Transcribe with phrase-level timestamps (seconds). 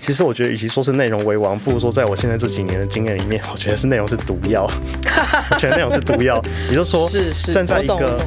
[0.00, 4.68] 其实我觉得，与其说是内容为王，不如说在我现在这几年的经验里面，我觉得是内容是毒药。
[5.52, 8.18] 我觉得内容是毒药，也就是说，是是站在一个，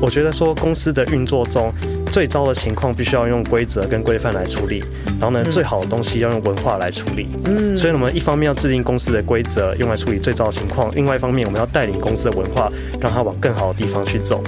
[0.00, 1.72] 我觉得说公司的运作中。
[2.10, 4.82] 最糟的情况必须要用规则跟规范来处理，
[5.20, 7.28] 然后呢，最好的东西要用文化来处理。
[7.44, 14.42] 嗯，所以我们一方面要制定公司的规则，用来处理最糟的情况；另外一方面，我们要带领公司的文化，让它往更好的地方去走。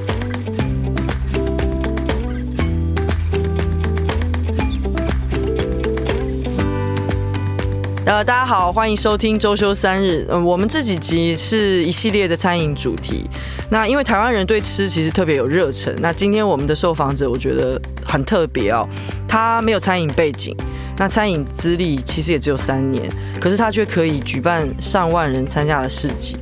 [8.11, 10.27] 呃，大家好，欢迎收听周休三日。
[10.29, 13.25] 嗯、呃，我们这几集是一系列的餐饮主题。
[13.71, 15.95] 那因为台湾人对吃其实特别有热忱。
[16.01, 18.85] 那今天我们的受访者我觉得很特别哦，
[19.29, 20.57] 他没有餐饮背景，
[20.99, 23.09] 那餐饮资历其实也只有三年，
[23.41, 26.37] 可是他却可以举办上万人参加的市集、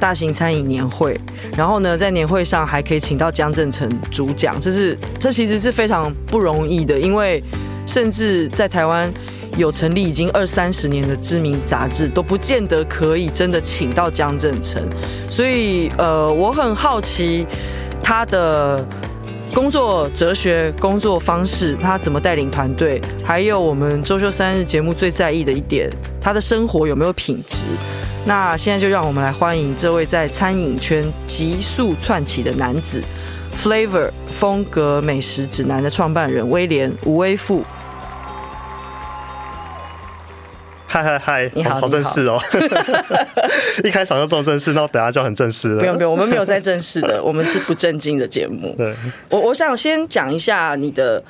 [0.00, 1.14] 大型餐饮年会，
[1.54, 7.44] 然后呢，在年会上还可以请到江振诚主讲，这是这其实是非常不容易的，因为
[7.86, 9.12] 甚至在台湾。
[9.56, 14.82] 有成立已经二三十年的知名杂志都不见得可以真的请到江振成，
[15.30, 17.46] 所以呃，我很好奇
[18.02, 18.84] 他的
[19.54, 25.88] 工作哲学、工作方式，他怎么带领团队，还有我们周休三日节目最在意的一点，
[26.20, 27.62] 他的生活有没有品质？
[28.26, 33.00] 那现在就让我们来欢迎这位在餐饮圈急速窜起的男子
[33.62, 37.62] ，Flavor 风格美食指南的创办人威廉吴威富。
[40.94, 41.50] 嗨嗨嗨！
[41.56, 42.38] 你好，好正式哦！
[43.82, 45.80] 一开场就这么正式，那我等下就很正式了。
[45.80, 48.72] 不用不用，我们没有在正式的， 我们是不正经的节目。
[48.78, 48.94] 对，
[49.28, 51.20] 我我想先讲一下你的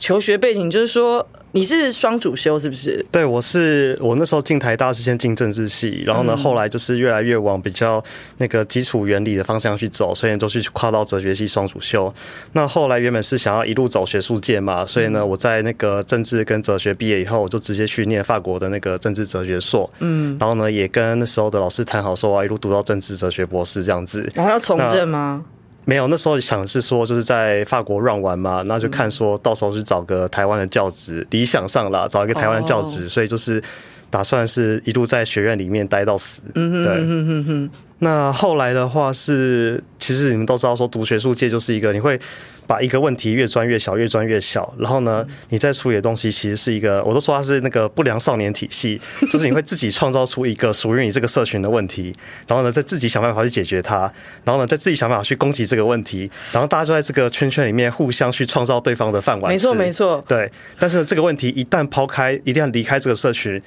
[0.00, 1.24] 求学背景，就是说。
[1.54, 3.06] 你是双主修是不是？
[3.12, 8.02] 对，我是我那时候进台大是先进政治系，然后呢，后来就是越来越往比较
[8.38, 12.12] 那个基础原理的方向去走，所以就去跨到哲学系双主修。
[12.54, 19.88] 那后来原本是想要一路走学术界嘛，所以呢，我在那个政治跟哲学毕业以后，我就直接去念法国的那个政治哲学硕。
[20.00, 24.28] 嗯，然后呢，也跟那时候的老师谈好，说我要一路读到政治哲学博士这样子。
[24.34, 25.44] 然后要从政吗？
[25.84, 33.62] 没有，那时候想是说，就是在法国 run 完嘛，那就看说到时候去找个台湾的教职，理想上啦，找一个台湾的教职，所以就是
[34.10, 36.42] 打算是一路在学院里面待到死。
[36.54, 36.92] 嗯对。
[36.98, 42.20] 嗯那后来的话是，其实你们都知道，说读学术界就是一个你会。
[42.66, 52.12] 把一个问题越钻越小，越钻越小，然后呢，你在处理的东西其实是一个，我都说它是那个不良少年体系， 就是你会自己创造出一个属于你这个社群的问题，
[52.46, 54.10] 然后呢，再自己想办法去解决它，
[54.44, 59.52] 然后呢，再自己想办法去攻击这个问题，然后大家就在这个圈圈里面互相去创造对方的饭碗。
[59.52, 60.24] 没错，没错。
[60.26, 63.60] 对，但是这个问题一旦抛开，一定要离开这个社群，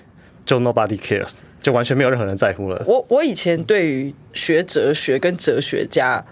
[0.43, 2.83] 就 nobody cares，就完全没有任何人在乎了。
[2.87, 6.25] 我我以前对于学哲学跟哲学家，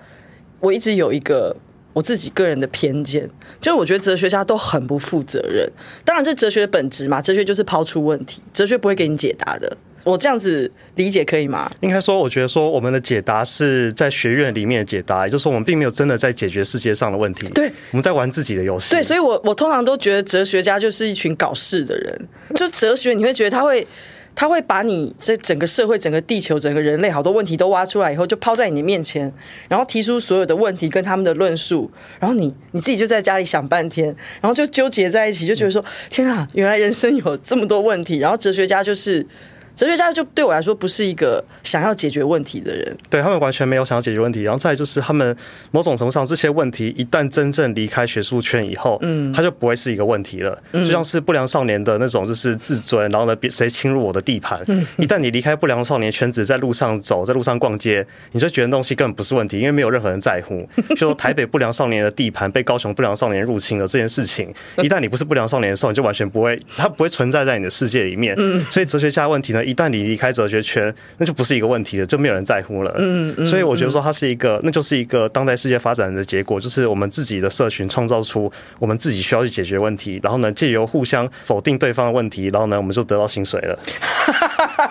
[0.60, 1.56] 我一直有一个。
[1.96, 3.26] 我自己个人的偏见，
[3.62, 5.66] 就是我觉得哲学家都很不负责任。
[6.04, 9.78] 当然，这哲学的本质嘛，哲学就是抛出问题，哲学不会给你解答的。
[10.04, 11.72] 我这样子理解可以吗？
[11.80, 17.48] 应该说，我觉得说我们的解答是在学院里面的解答，也就是说，我们并没有真的在解决世界上的问题。
[17.56, 18.94] 对，我们在玩自己的游戏。
[18.94, 22.28] 对，所以我我通常都觉得哲学家就是一群搞事的人。
[22.56, 23.88] 就哲学，你会觉得他会。
[24.36, 29.34] 他会把你这整个社会、整个地球、整个人类好多问题都挖出来以后，就抛在你面前，
[29.70, 34.08] 然后提出所有的问题跟他们的论述，然后你你自己就在家里想半天，
[34.42, 38.20] 然后就纠结在一起，就觉得说：天啊，原来人生有这么多问题。
[38.20, 39.26] 然后哲学家就是。
[39.76, 44.44] 哲学家就对我来说不是一个想要解决问题的人，对他们完全没有想要解决问题。
[44.44, 45.36] 然后再就是他们
[45.72, 50.58] 某种程度上这些问题一旦真正离开学术圈以后，嗯，他就不会是一个问题了。
[50.72, 60.68] 就像是不良少年的那种就是自尊，然后呢，别谁侵入我的地盘，嗯一旦你离开不良少年圈子，在路上走，在路上逛街，你就觉得那东西根本不是问题，因为没有任何人在乎。
[60.96, 68.36] 就说台北不良少年的地盘被高雄不良少年入侵了这件事情， 一旦你不是不良少年的时候，你就完全不会，他不会存在在你的世界里面。
[68.38, 72.94] 嗯所以哲学家问题呢，一旦你离开哲学圈，那就不是一个问题了，就没有人在乎了。
[72.98, 83.80] 嗯，嗯，所以我觉得说它是一个，那就是一个当代世界发展的结果，就是我们自己的社群创造出我们自己需要去解决问题，然后呢，借由互相否定对方的问题，然后呢，我们就得到薪水了。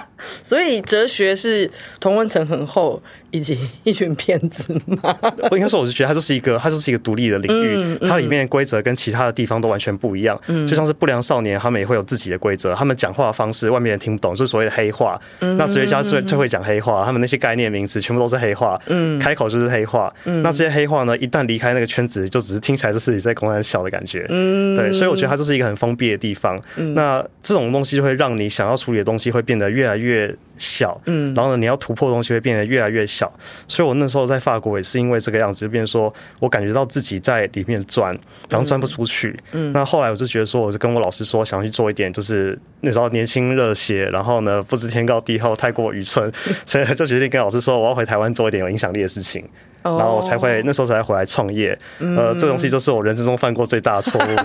[0.43, 3.03] 所以哲学是同温层很厚。
[3.35, 5.19] 以及一群骗子吗？
[5.50, 10.41] 我应该说，我就觉得它就是一个，它就是一个独立的领域，嗯嗯、它里面的规则跟其他的地方都完全不一样。
[10.47, 15.21] 嗯、就像是不良少年，他们也会有自己的规则，他们讲话的方式外面人听不懂，就是所谓的黑话。
[15.41, 20.15] 嗯、那哲学家最就会讲黑话，他们那些概念名词全部都是黑话，嗯、开口就是黑话。
[20.26, 24.25] 嗯、那这些黑话呢，一旦离开那个圈子，就只是听起来就是在公然笑的感觉。
[24.29, 26.56] 嗯、对，所以我觉得它就是一个很封闭的地方。
[26.76, 33.32] 嗯、那这种东西就会让你想要处理的东西会变得越来越越小，嗯，然后呢，你要突破的东西会变得越来越小。
[33.66, 38.16] 所以我那时候在法国也是因为这个样子，就变成说我感觉到自己在里面钻，
[38.49, 39.37] 然后钻不出去。
[39.52, 46.32] 嗯，那后来我就觉得说，我就跟我老师说，想要去做一点，就是那时候年轻热血，然后呢，不知天高地厚，太过愚蠢，
[46.64, 49.44] 所以就决定跟老师说，我要回台湾做一点有影响力的事情。
[49.82, 54.37] 然后我才会那时候才回来创业，呃，这东西就是我人生中犯过最大的错误。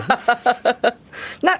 [1.39, 1.57] 那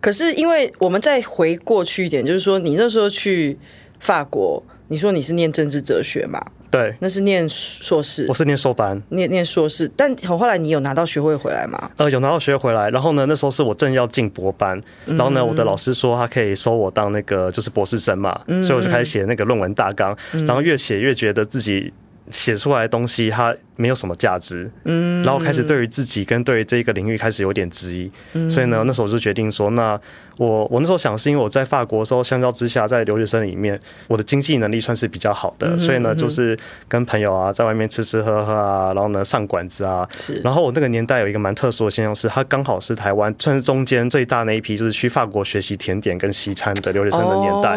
[0.00, 3.58] 可是因为我们再回过去一点，就是说你那时候去
[4.00, 6.40] 法国，你说你是念政治哲学嘛？
[6.70, 9.88] 对，那是念硕士，我是念硕班，念念硕士。
[9.96, 11.90] 但后来你有拿到学位回来吗？
[11.96, 12.90] 呃，有拿到学位回来。
[12.90, 21.92] 然后呢，那时候是我正要进博班，然后呢，我的老师说他可以收我当那个就是博士生嘛，所以我就开始写那个论文大纲，然后越写越觉得自己。
[22.30, 29.98] 写出来的东西，它没有什么价值，嗯，然后开始对于自己跟对于这个领域开始有点质疑，嗯，所以呢，那时候我就决定说，那
[30.38, 33.78] 我我那时候想是因为我在法国的时候，相较之下，在留学生里面，
[34.08, 36.58] 我的经济能力算是比较好的，所以呢，就是
[36.88, 47.76] 跟朋友啊，在外面吃吃喝喝啊，然后呢，上馆子啊，是，然后我那个年代有一个蛮特殊的现象是，它刚好是台湾算是中间最大那一批，就是去法国学习甜点跟西餐的留学生的年代，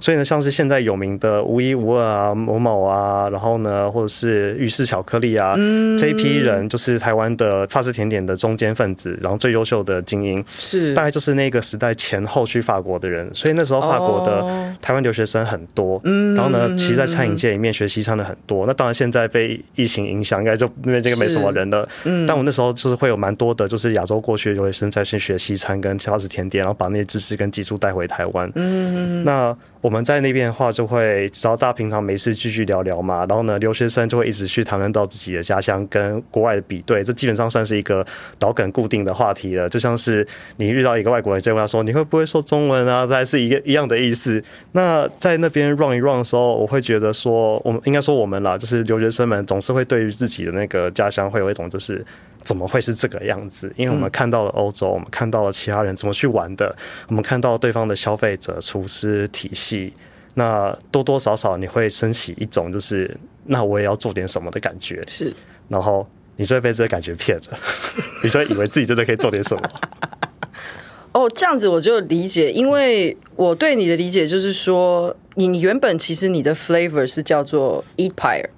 [0.00, 5.54] 所以呢，像是现在有名的无一无二啊，某某啊，然后呢，或者是御氏巧克力啊，
[5.96, 11.94] 这一批人就是台湾的法式甜点的中坚分子，然后最优秀的精英，是大概就是那个时代。
[12.00, 16.00] 前后去法国的人，所以那时候法国的台湾留学生很多。
[16.04, 18.64] 嗯，然后呢，其实，在餐饮界里面学西餐的很多。
[18.64, 21.86] 那当然，现在被疫情影响，应该就因为这个没什么人了。
[22.04, 28.50] 嗯，但我那时候就是会有蛮多的，就是亚洲过去的留学生在去学西餐跟法式甜点，然后把那些知识跟技术带回台湾。
[28.54, 29.54] 嗯，那。
[29.80, 33.24] 我们在那边的话，就会只要大家平常没事继续聊聊嘛。
[33.26, 38.06] 然后呢，留学生就会一直去谈论到自己的家乡跟国外的比对，这基本上算是一个
[38.40, 39.68] 老梗固定的话题了。
[39.68, 44.42] 就像是你遇到一个外国人，就问他说：“你会不会说中文啊？”这还是一个一样的意思。
[44.72, 52.04] 那在那边 run 一 run 的时候，我会觉得说，我们应该说我们啦，就是留学生们总是会对于自己的那个家乡会有一种就是。
[52.42, 53.72] 怎么会是这个样子？
[53.76, 56.74] 因为我们看到了欧洲，我们看到了其他人怎么去玩的，
[57.08, 59.92] 我们看到对方的消费者、厨师体系，
[60.34, 65.00] 那多多少少你会升起一种就是，那我也要做点什么的感觉。
[65.08, 65.32] 是，
[65.68, 66.06] 然后
[66.36, 67.58] 你就会被这个感觉骗了，
[68.24, 69.62] 你就会以为自己真的可以做点什么。
[71.12, 78.48] 哦，这样子我就理解，因为我对你的理解就是说，你你原本其实你的 flavor 是叫做 Eatpire，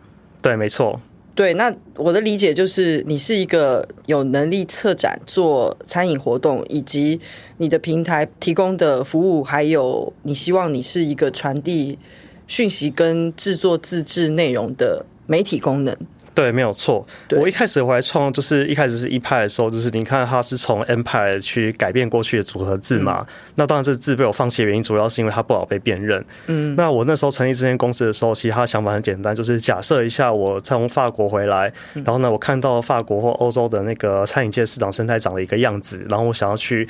[0.42, 1.00] 对，没错。
[1.34, 7.18] 对，那我的理解就是，你是一个有能力策展做餐饮活动，以及
[7.56, 11.98] 你的平台提供的服务，还有你希望你是一个传递
[12.46, 15.96] 讯息跟制作自制内容的媒体功能。
[16.34, 17.06] 对，没有错。
[17.32, 23.18] 我一开始回来创，就是一开始是 Eatpire 的时候，就是你看它是从 Empire 去改变过去的组合字嘛。
[23.20, 23.26] 嗯、
[23.56, 26.24] 那当然，这个字被我放弃的原因，主要是因为它不好被辨认。
[26.46, 36.88] 嗯，那我那时候成立这间公司的时候，其实他的想法很简单，就是假设一下，我从法国回来，然后呢，我看到法国或欧洲的那个餐饮界市场生态长的一个样子，然后我想要去。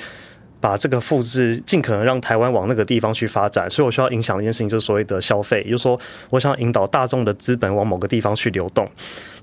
[0.61, 5.99] 把这个复制，尽可能让台湾往那个地方去发展，所以我需要影响的一件事情，就是所谓的消费，也就是说，
[6.29, 8.89] 我想引导大众的资本往某个地方去流动。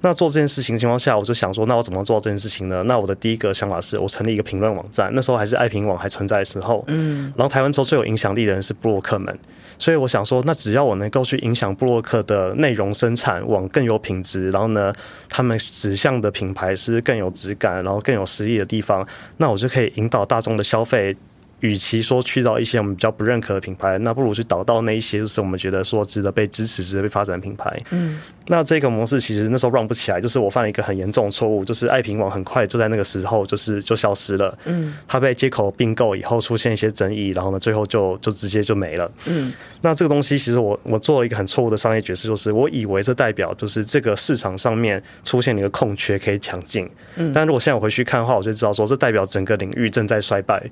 [0.03, 2.83] 那做这件事情的情况下，我就想说，那我怎么做这件事情呢？
[2.85, 9.39] 那我的第一个想法是我成立一个评论网站，那时候还是爱评网还存在的时候，嗯，然后台湾州最有影响力的人是布洛克们。
[9.79, 14.93] 所以我想说，那只要我能够去影响布洛克的内容生产往更有品质，然后呢，
[15.29, 19.07] 他们指向的品牌是更有质感，然后更有实力的地方，
[19.39, 21.17] 那我就可以引导大众的消费。
[21.61, 27.79] 与其说去到一些我们比较不认可的品牌，那不如去导到那一些就是我们觉得说值得被支持、值得被发展的品牌。
[27.91, 34.57] 嗯，那这个模式其实那时候 run 不起来，就是我犯了一个很严重的错误，就是爱评网很快就在那个时候就是就消失了。
[34.65, 39.11] 嗯，它被接口并购以后出现一些争议，然后呢，最后就就直接就没了。
[39.27, 39.53] 嗯，
[39.83, 46.89] 那这个东西其实我我做了一个很错误的商业决策，就是我以为这代表就是这个市场上面出现了一个空缺可以抢进。
[47.17, 50.63] 嗯，但如果现在我回去看的话，我就知道说这代表整个领域正在衰败。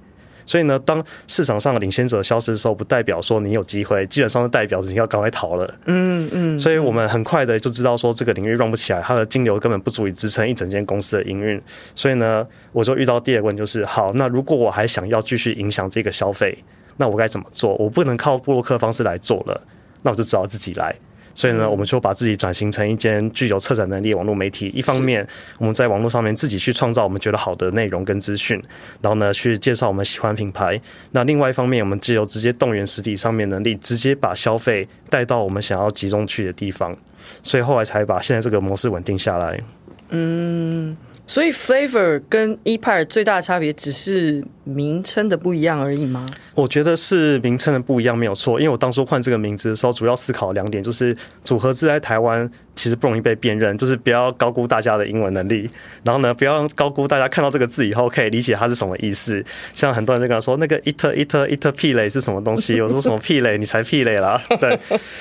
[0.49, 5.75] 所以呢，当市场上的领先者消失的时候，不代表说你有机会，基本上是代表你要赶快逃了。
[5.85, 6.57] 嗯嗯。
[6.57, 11.61] 嗯，所以我们很快的就知道说这个领域 run 不起来，它的金流根本不足以支撑一整间公司的营运。
[11.95, 16.57] 所以呢，我就遇到第二个问题，就是好，那如果我还想要继续影响这个消费，
[16.97, 17.75] 那我该怎么做？
[17.77, 19.61] 我不能靠布洛克方式来做了，
[20.03, 20.97] 那我就只好自己来。
[21.39, 24.73] 所以呢，我们就把自己转型成一间具有策展能力的网络媒体。
[24.75, 25.25] 一方面，
[25.61, 28.61] 我们在网络上面自己去创造我们觉得好的内容跟资讯，
[29.01, 30.81] 然后呢，去介绍我们喜欢品牌。
[31.13, 36.97] 那另外一方面，我们只有直接动员实体上面能力，直接把消费带到我们想要集中去的地方。
[37.45, 39.61] 所以后来才把现在这个模式稳定下来。
[40.09, 40.97] 嗯。
[41.25, 46.27] 所以 Flavor 跟 Eatpire 最大的差别只是名称的不一样而已吗？
[46.55, 55.69] 我觉得是名称的不一样没有错，因为我当初换这个名字的时候，主要思考两点，就是组合字在台湾其实不容易被辨认，就是不要高估大家的英文能力，
[56.05, 59.45] 然后呢，不要高估大家看到这个字以后可以理解它是什么意思。
[59.75, 64.79] 像很多人就跟他说那个 it it it 屁嘞是什么东西，我说什么屁嘞，你才屁嘞啦，对，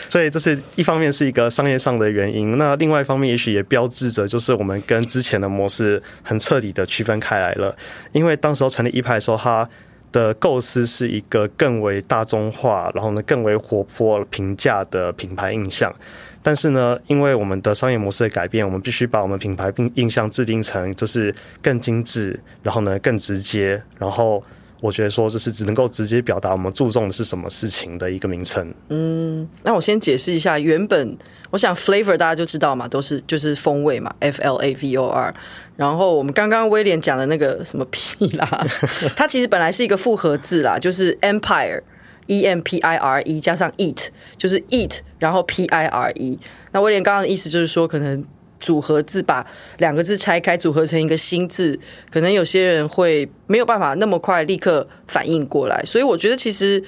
[0.09, 7.75] 所以这是一方面是一个商业上的原因，那另外一方面也许也标志着就是我们跟之前的模式很彻底的区分开来了，
[8.11, 9.69] 因为当时候成立一派的时候，它
[10.11, 15.93] 的构思是一个更为大众化，然后呢更为活泼、平价的品牌印象。
[16.41, 24.41] 但是呢，因为我们的商业模式的改变，我们必须把我们品牌印象制定成就是更精致，然后呢更直接，然后
[24.79, 28.73] 我觉得说这是只能够直接表达我们注重的是什么事情的一个名称。
[28.87, 31.17] 嗯，那我先解释一下，原本
[31.49, 35.35] 我想 flavor 大家就知道嘛，都是就是风味嘛，F L A V O R。
[35.77, 38.67] 然后我们刚刚威廉讲的那个什么屁啦，
[39.15, 41.81] 它其实本来是一个复合字啦，就是 empire。
[42.29, 46.37] E M P I R E 加上 eat 就是 eat，然后 P I R E。
[46.73, 48.21] 那威廉刚刚的意思就是说，可能
[48.59, 51.79] 组合字把两个字拆开，组合成一个新字，
[52.11, 55.81] 可能有些人会没有办法那么快立刻反应过来。
[55.85, 56.83] 所以我觉得其实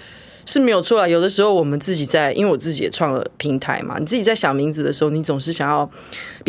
[0.46, 1.08] 是没有错啦。
[1.08, 5.90] 有的时候我们自己在，因为我自己也创了平台嘛，你自己在想名字的时候，你总是想要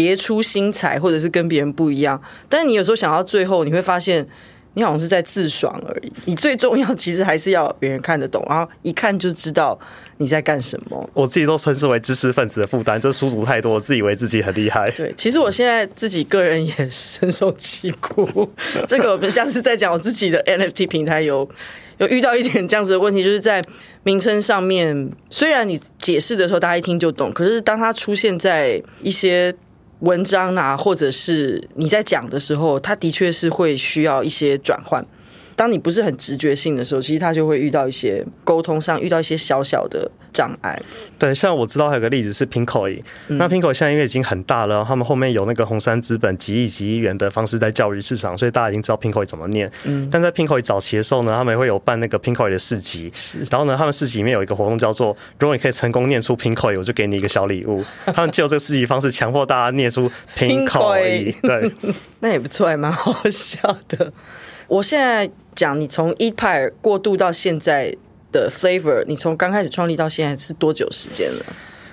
[0.01, 2.21] 别出心裁，或者是跟别人不一样。
[2.49, 4.27] 但是你有时候想到最后，你会发现。
[4.75, 9.77] 你好像是在自爽而已，你最重要其实还是要别人看得懂，然后一看就知道
[10.19, 10.97] 你在干什么。
[11.13, 14.89] 我自己都称之为知识分子的负担，这书读太多，自以为自己很厉害。
[14.93, 18.49] 对，其实我现在自己个人也深受其苦。
[18.87, 19.93] 这个我们下次再讲。
[19.93, 21.51] 我自己的 NFT 平台有
[21.99, 23.61] 有遇到一点这样子的问题，就是在
[24.05, 29.53] 名称上面，虽然你解释的时候大家一听就懂，可是当它出现在一些。
[30.01, 35.05] 文章啊，或者是你在讲的时候，它的确是会需要一些转换。
[35.61, 40.81] 当你不是很直觉性的时候，其实他就会遇到一些沟通上遇到一些小小的障碍。
[41.19, 49.71] 对，像我知道还有个例子是 Pinkoi，嗯、那 Pinkoi 现在因为已经很大了，他们后面有那个红杉资本几亿几亿元的方式在教育市场，所以大家已经知道 Pinkoi 怎么念。
[49.85, 53.41] 嗯，但在 Pinkoi 早期的时候呢，他们也会有办那个 Pinkoi 的市集，是。
[53.51, 57.85] 然后呢，他们市集里面有一个活动叫做“如果你可以成功念出 Pinkoi，我就给你一个小礼物”。
[58.15, 61.71] 他们就这个市集方式强迫大家念出 Pinkoi，对，
[62.21, 64.11] 那也不错，还蛮好笑的。
[64.69, 67.97] 我现在讲，你从 Eatpie 过渡到现在
[68.33, 71.45] 的 Flavor，你从刚开始创立到现在是多久时间了？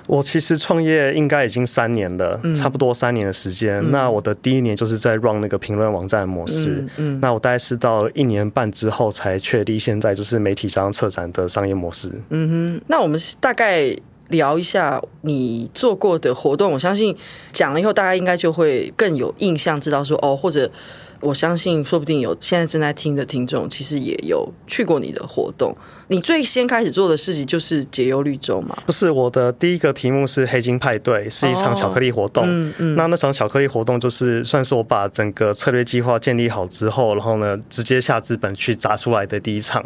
[0.05, 3.79] 我其实创业应该已经三年了，嗯、差不多三年的时间。
[3.79, 12.09] 嗯、那我的第一年就是在 run 那个评论网站模式，嗯，嗯，那我大概是到一年半之后才确立现在就是媒体商策展的商业模式。
[12.29, 13.93] 嗯哼，那我们大概
[14.29, 17.13] 聊一下你做过的活动，我相信
[17.51, 20.71] 讲了以后大家应该就会更有印象，知道说哦，或者。
[21.19, 25.75] 我相信，说不定有现在正在听的听众，其实也有去过你的活动。
[26.09, 28.77] 你最先开始做的事情就是解忧绿洲嘛？
[28.85, 32.45] 不是，我的第一个题目是黑金派对，是一场巧克力活动。
[32.47, 32.95] 嗯嗯。
[32.95, 39.83] 那那场巧克力活动就是算是我把整个策略计划建立好之后，然后呢，直接下资本去砸出来的第一场。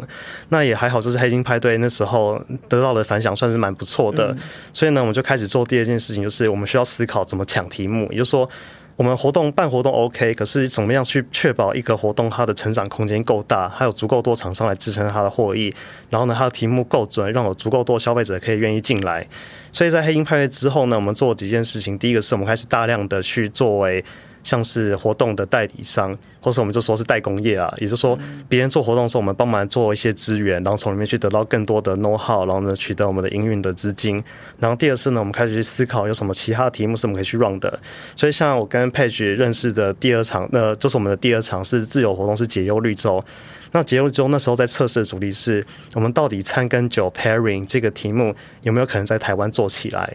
[0.50, 4.36] 那也还好，就是黑金派对那时候得到的反响算是蛮不错的。
[4.72, 8.48] 所以呢，我们就开始做第二件事情，就是我们需要思考怎么抢题目，也就是说。
[8.96, 15.74] 我们活动办活动 OK，可是怎么样去确保一个活动它的成长空间够大，还有足够多厂商来支撑它的获益，
[16.10, 19.26] 然后呢，它的题目够准，让有足够多消费者可以愿意进来。
[19.72, 21.98] 所以在黑鹰派对之后呢，我们做了几件事情。
[21.98, 24.04] 第一个是我们开始大量的去作为。
[24.44, 28.18] 像是活动的代理商，或是我们就说是代工业啊，也就是说，
[28.48, 34.22] 别人做活动的时候，我们帮忙做一些资源，然后从里面去得到更多的 know how，然后呢，取得我们的营运的资金。
[34.58, 37.78] 然后第二次呢，我们开始去思考有什么其他的题目是我们可以去 run 的。
[38.16, 43.24] 所以像我跟 Page 认识的第二场，那就是我们的第二场是自由活动，是解忧绿洲。
[43.70, 50.14] 那解忧绿洲那时候在测试的主题是我们到底餐跟酒 pairing 这个题目有没有可能在台湾做起来？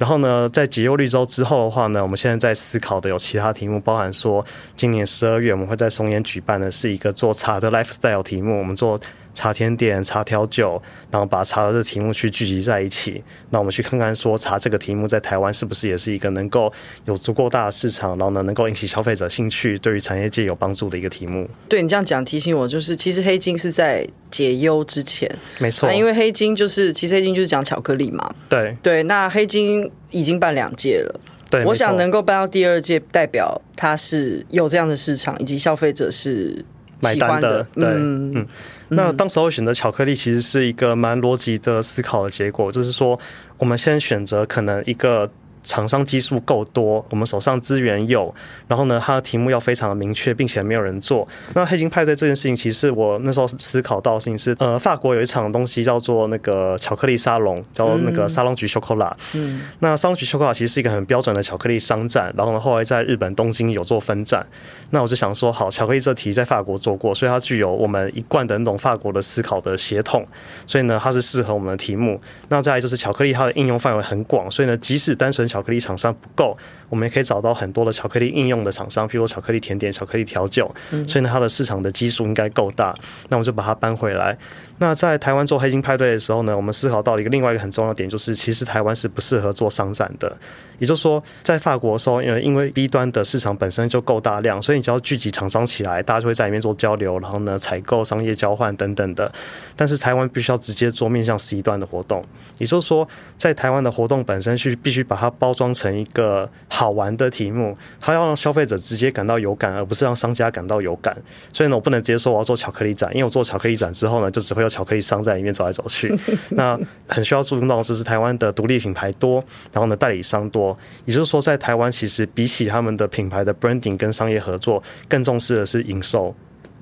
[0.00, 4.42] 然后呢，在解忧绿洲之后的话呢，我们现在在思考的有其他题目，包含说
[4.74, 8.98] 今年十二月我们会在松烟举办的是一个做茶的 lifestyle 题目，我们做。
[9.40, 10.80] 茶甜点、茶调酒，
[11.10, 13.24] 然后把茶的这个题目去聚集在一起。
[13.48, 16.70] 那我们去看看，说茶这个题目在台湾是不是也是一个能够
[17.06, 21.48] 有足够大的市场，然后呢，能够引起消费者兴趣，对于产业界有帮助的一个题目。
[21.70, 25.26] 对，你这样讲提醒我，就是其实黑金是在解忧之前，
[25.58, 25.90] 没错。
[25.90, 28.34] 因为黑金就是其实黑金就是讲巧克力嘛。
[28.46, 31.20] 对对，那黑金已经办两届了。
[31.48, 36.62] 对，我想能够办到第二届，代表它是有这样的市场，以及消费者是
[37.00, 37.66] 买单的。
[37.72, 38.32] 对，嗯。
[38.34, 38.46] 嗯
[38.90, 43.18] 那当时候选择巧克力，其实是一个蛮逻辑的思考的结果，就是说，
[43.58, 45.30] 我们先选择可能一个
[45.62, 48.34] 厂商基数够多，我们手上资源有，
[48.66, 51.26] 然后呢，它的题目要非常的明确，并且没有人做。
[51.54, 59.04] 那黑金派对这件事情，其实我那时候思考到的事情是，呃，法国有一场东西叫做那个巧克力沙龙，叫做那个沙龙局巧克力。
[59.34, 64.44] 嗯，那沙龙局巧克力其实是一个很标准的巧克力商战，然后呢，后来在日本东京有做分站。
[64.90, 70.26] 那我就想说，好，巧克力这题在法国做过，所以它具有我们一贯的那种法国的思考的协同，
[70.66, 72.20] 所以呢，它是适合我们的题目。
[72.48, 76.56] 那再来就是巧克力，它的应用范围很广，所以呢，即使单纯巧克力厂商不够，
[76.90, 80.70] 我们也可以找到很多的巧克力应用的厂商，譬如巧克力甜点、巧克力调酒，
[81.08, 82.94] 所以呢，它的市场的基数应该够大。
[83.28, 84.36] 那我们就把它搬回来。
[84.78, 90.34] 那在台湾做黑金派对的时候呢，我们思考到了一个另外一个很重要的点，就是其实台湾是不适合做商展的。
[90.78, 99.30] 也就是说，在法国的时候，因为因为 B 端的市场本身就够大量，所以你只要聚集厂商起来，大家就会在里面做交流，然后呢，采购、商业交换等等的。
[99.76, 102.24] 但是台湾必须要直接做面向 C 端的活动，
[102.56, 103.06] 也就是说，
[103.36, 111.14] 在台湾的活动本身去必须把它包装成一个好玩的题目，它要让消费者直接感到有感，而不是让商家感到有感。
[111.52, 116.10] 所以呢，我不能直接说我要做巧克力展，因为我做巧克力展之后呢，就只会有巧克力商在里面走来走去。
[116.48, 119.44] 那很需要注重到就是，台湾的独立品牌多，
[119.74, 126.34] 然后呢，代理商多，也就是说，在台湾其实比起他们的品牌的 branding 跟商业合作，更重视的是营收。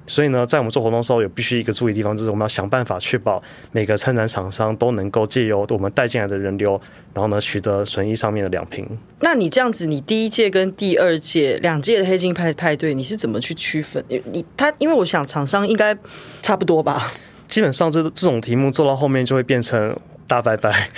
[0.08, 6.80] 所以呢，在我们做活动的时候，有必须一个注意的地方，就是我们要想办法确保每个参展厂商都能够借由我们带进来的人流，
[7.14, 8.84] 然后呢，取得损益上面的两平。
[9.20, 14.02] 那你这样子，你第一届跟第二届两届的黑金派派对，你是怎么去区分？
[14.08, 15.96] 你他，因为我想厂商应该
[16.40, 17.12] 差不多吧。
[17.46, 19.94] 基本上这这种题目做到后面就会变成
[20.26, 20.88] 大拜拜。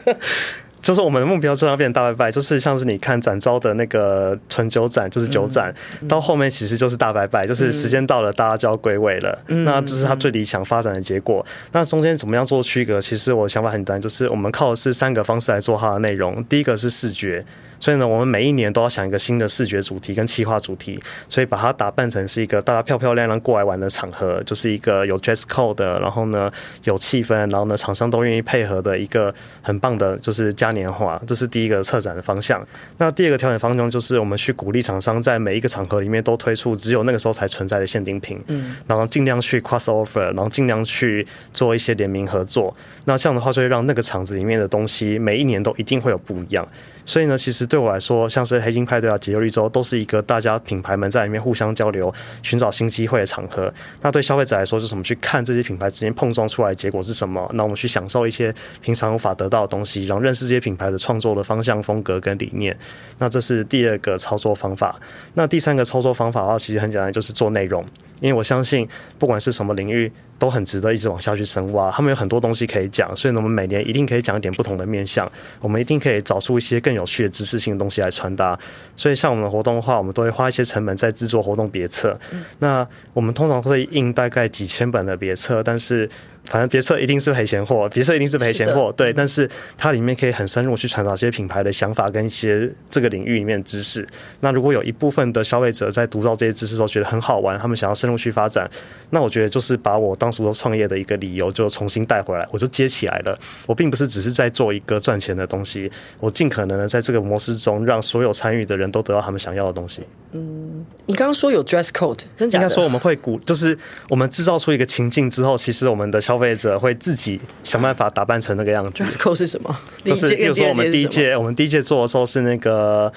[0.80, 5.74] 就是我们的目标，是要变大拜拜，就是像是你看展昭的那个纯酒展，就是酒展，
[6.08, 9.38] 到后面其实就是大拜拜，就是时间到了，大家就要归位了。
[9.48, 11.44] 嗯、那这是他最理想发展的结果。
[11.46, 13.00] 嗯、那中间怎么样做区隔？
[13.00, 16.42] 其实我的想法很单，就是我们靠的是三个方式来做它的内容。
[16.44, 17.44] 第一个是视觉。
[17.80, 26.52] 所以呢，我们每一年都要想一个新的视觉主题跟企划主题，所以把它打扮成是一个大家漂漂亮亮过来玩的场合，就是一个有 dress code 的，然后呢
[26.84, 32.62] 有气氛，然后呢厂商都愿意配合的一个很棒的，就是嘉年华，这是第一个策展的方向。
[32.98, 42.76] 那第二个调整方向就是我们去鼓励厂商在每一个场合里面都推出只有那个时候才存在的限定品，嗯，然后尽量去 cross over，然后尽量去做一些联名合作。
[43.06, 46.66] 那这样的话就会让那个场子里面的东西每一年都一定会有不一样。
[47.06, 53.72] 所以呢，其实对我来说，像是黑金派对啊、解忧绿洲，都是一个大家品牌们在里面互相交流、寻找新机会的场合。
[54.00, 57.48] 那对消费者来说，就是我们去看这些品牌之间碰撞出来的结果是什么？
[57.54, 58.52] 那我们去享受一些
[58.82, 62.76] 平常无法得到的东西，然后认识这些品牌的创作的方向、风格跟理念。
[63.18, 64.98] 那这是第二个操作方法。
[65.34, 67.84] 那第三个操作方法的话，其实很简单，就是做内容。
[68.20, 68.86] 因为我相信，
[69.18, 71.90] 不管是什么领域，都很值得一直往下去深挖。
[71.90, 75.30] 他们有很多东西可以讲，所以呢，我们每年一定可以讲一点不同的面向。
[75.60, 78.58] 我们一定可以找出一些更有趣的知识性的东西来传达。
[78.94, 82.18] 所以，像我们的活动的话，我们都会花一些成本在制作活动别册。
[82.58, 86.08] 那我们通常会印大概几千本的别册，但是。
[86.46, 89.12] 反正别册一定是赔钱货，别册一定是赔钱货，对。
[89.12, 94.06] 但是它里面可以很深入去传达这些品牌的想法跟一些这个领域里面的知识。
[94.40, 98.68] 那如果有一部分的消费者在读到这些知识的时候觉得很好玩，他们想要深入去发展，
[99.10, 103.38] 那我觉得就是把我当初都创业的一个理由就重新带回来，我就接起来了。
[103.66, 110.02] 我并不是只是在做一个赚钱的东西，我尽可能的在这个模式中让所有参与的人都得到他们想要的东西。
[110.32, 112.62] 嗯，你刚刚说有 dress code，真假的？
[112.64, 113.76] 应该说我们会鼓，就是
[114.08, 119.04] 我们制造出一个情境之后，其实我们的消费者会自己想办法打扮成那个样子。
[119.18, 119.76] code 是什么？
[120.04, 123.12] 就是比如说我们第一届，我们第一届做的时候是那个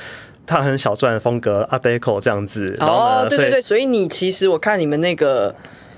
[0.48, 2.76] 它很小众的风格 Art Deco 这样子。
[2.80, 5.54] 哦，对对对，所以你其实我看你们那个。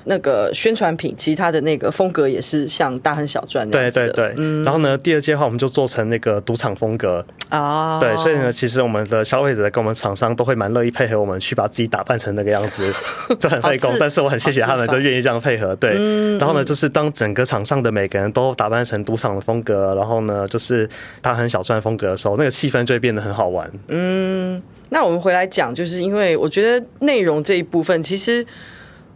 [0.06, 3.92] 那个宣传品，其实它的那个风格也是像大亨小传那样的。
[3.92, 4.64] 对对对，嗯。
[4.64, 8.00] 然后呢，第二阶的话，我们就做成那个赌场风格啊。
[8.00, 12.94] 对，所以呢，其实我们的消费者跟我们厂商都会蛮乐意配合我们，去把自己打扮成那个样子，
[13.40, 13.92] 就很费工。
[14.00, 15.76] 但是我很谢谢他们，就愿意这样配合。
[15.76, 15.94] 对。
[16.38, 20.88] 然后呢，就是当整个场上的每个人都打扮成赌场的风格，然后呢，就是
[21.22, 23.70] 大亨小传风格的时候，那个气氛就会变得很好玩。
[23.88, 28.46] 嗯，那我们回来讲，就是因为我觉得内容这一部分，其实。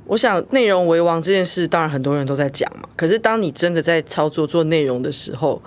[0.09, 2.89] 我想内容为王这件事，当然很多人都在讲嘛。
[2.95, 5.61] 可是当你真的在操作做内容的时候，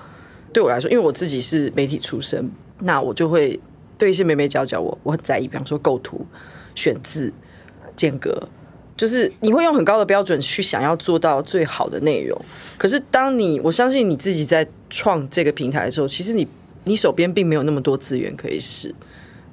[0.52, 2.50] 对我来说，因为我自己是媒体出身，
[2.80, 3.58] 那我就会
[3.96, 5.46] 对一些美眉角角，我我很在意。
[5.46, 6.26] 比方说构图、
[6.74, 7.32] 选字、
[7.94, 8.48] 间隔，
[8.96, 12.36] 就是你会用很高的标准去想要做到最好的内容。
[12.76, 16.48] 可是当你我相信你自己在创这个平台的时候，其实你
[16.82, 18.92] 你手边并没有那么多资源可以使。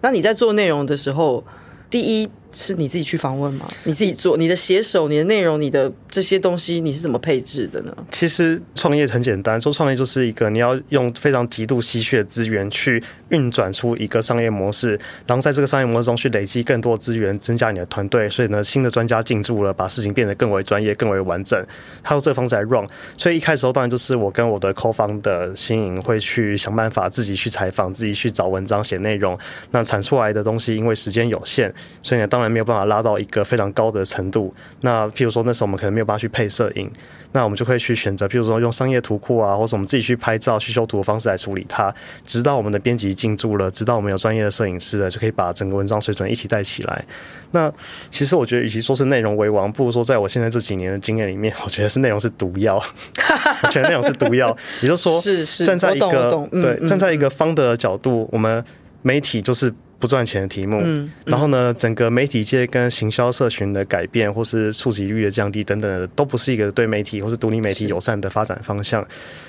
[0.02, 1.44] 那你在做内容的时候，
[1.92, 3.68] 第一，是你自己去访问吗？
[3.84, 7.96] 你自己做你的写手、你的内容、你的这些东西，你是怎么配置的呢？
[8.12, 18.28] 其实创业很简单，说创业就是一个你要用非常极度稀缺的资源去运转出一个商业模式，然后在这个商业模式中去累积更多资源，增加你的团队。
[18.30, 21.64] 所以呢，新的专家进驻了，把事情变得更为专业、更为完整。
[22.04, 22.88] 他用这个方式来 run。
[23.18, 29.38] 所以一开始当然就是我跟我的 co-founder 新颖会去想办法，自己去采访，自己去找文章写内容。
[29.72, 34.54] 那产出来的东西因为时间有限，所以呢，当然没有办法拉到一个非常高的程度。
[34.82, 36.90] 那譬如说那时候我们可能没有办法去配摄影，
[37.32, 41.94] 那我们就可以去选择，譬如说用商业图库啊，或者我们自己去拍照、去修图的方式来处理它。
[42.26, 47.06] 直到我们的编辑进驻了，直到我们有专业的摄影师了，就可以把整个文章水准一起带起来。
[47.52, 47.72] 那
[48.12, 52.76] 其实我觉得，与其说是内容为王，不如说在我现在这几年的经验里面， 我觉得是内容是毒药。
[53.64, 58.64] 我觉得内容是毒药， 也就是说，是是站在一个对站在一个方的角度，我们
[59.02, 60.82] 媒体就是不赚钱的题目。
[61.26, 69.06] 然后呢，整个媒体界跟行销社群的改变，或是触及率的降低等等的，都不是一个对媒体或是独立媒体友善的发展方向。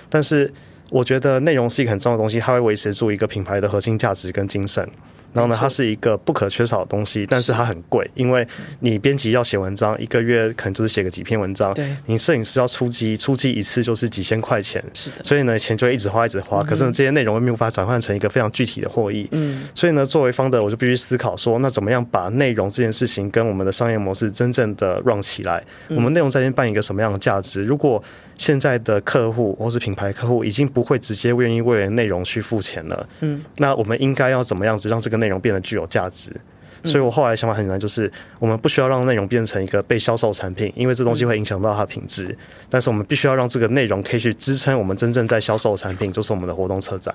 [0.08, 0.52] 但是，
[0.90, 4.86] 我觉得内容是一个很重要的东西，它会维持住一个品牌的核心价值跟精神。
[5.32, 8.46] 然后呢，它是一个不可缺少的东西，但是它很贵，因为
[8.80, 16.62] 你编辑要写文章，一个月可能就是写个几篇文章，对，你摄影师要出机，出机一次就是几千块钱，是的，所以呢，钱就会一直花，一直花。
[16.62, 25.62] 可是呢，这些内容又没有办法转换成一个非常具体的获益，嗯，所以呢，作为 founder，我就必须思考说，那怎么样把内容这件事情跟我们的商业模式真正的 run 起来？
[25.88, 27.64] 我们内容在这边扮演一个什么样的价值？
[27.64, 28.02] 如果
[28.40, 36.34] 现在的客户或是品牌客户已经不会直接愿意为了内容去付钱了，嗯，那我们应该要怎么样子让这个内容变得具有价值？
[36.82, 42.34] 所以我后来想法很简单，就是我们不需要让内容变成一个被销售产品，因为这东西会影响到它的品质。
[42.70, 47.14] 但是我们必须要让这个内容可以去支撑我们真正在销售的产品，就是我们的活动策展。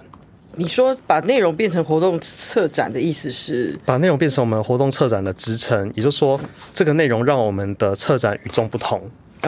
[0.58, 3.76] 你说把内容变成活动策展的意思是？
[3.84, 6.40] 把内容变成我们活动策展的支撑，也就是说，
[6.72, 9.02] 这个内容让我们的策展与众不同。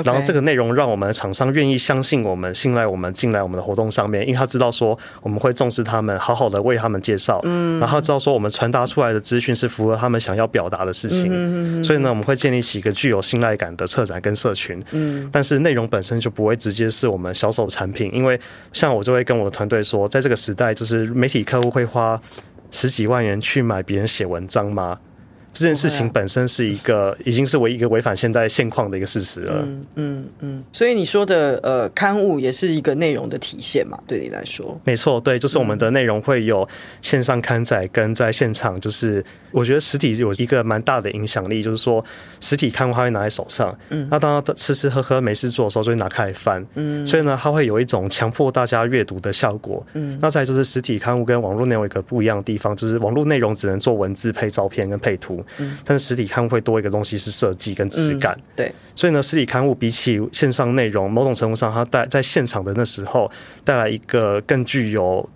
[0.03, 7.39] 然后这个内容让我们的厂商愿意相信我们、信赖我们进来我们的活动上面，因为他知道说我们会重视他们，好好的为他们介绍。
[7.43, 11.83] 嗯，然后知道说我们传达出来的资讯是符合他们想要表达的事情嗯。
[11.83, 14.79] 所以呢，我们会建立起一个具有信赖感的策展跟社群。
[14.91, 18.39] 嗯，但是内容本身就不会直接是我们销售的产品，因为
[18.71, 22.21] 像我就会跟我的团队说，在这个时代，就是媒体客户会花
[22.69, 24.99] 十几万元去买别人写文章吗？
[25.53, 29.53] 这件事情本身是一个，已经是唯一一个违反现在现况的一个事实了。
[29.65, 30.63] 嗯嗯嗯。
[30.71, 33.97] 所以你说的呃，刊物也是一个内容的体现嘛？
[34.05, 36.67] 对你来说，没错，对，就是我们的内容会有
[37.01, 42.05] 线上刊载跟在现场，就是我觉得实体有一个蛮大的影响力，就是说
[42.39, 55.43] 实体刊物它会拿在手上，嗯，那当他吃吃喝喝没事做的时候，就会拿开来翻，嗯，所以呢，它会有一种强迫大家阅读的效果，嗯，那再就是实体刊物跟网络内容一个不一样的地方，就是网络内容只能做文字配照片跟配图。
[55.57, 63.31] 嗯，但是实体刊物会多一个东西是设计跟质感，嗯，对，所以呢，实体刊物比起线上内容，某种程度上，它带在现场的那时候
[63.63, 65.27] 带来一个更具有、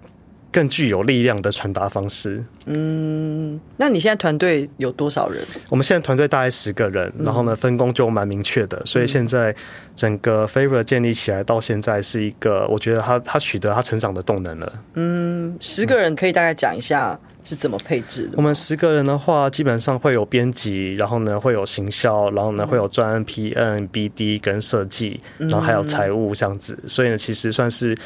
[0.52, 2.44] 更具有力量的传达方式。
[2.66, 5.44] 嗯，那你现在团队有多少人？
[5.70, 9.56] 我们现在团队大概十个人，然后呢，分工就蛮明确的，嗯，所以现在
[9.96, 14.74] 整个 Favor 建立起来到现在是一个，我觉得他他取得他成长的动能了。
[14.94, 17.20] 嗯，十个人可以大概讲一下。
[17.44, 18.34] 是怎么配置的？
[18.38, 26.78] 我们十个人的话，基本上会有编辑，然后呢会有行销，然后呢会有专案 PNBD 跟设计，然后还有财务这样子。
[26.88, 27.98] 所以呢，其实算是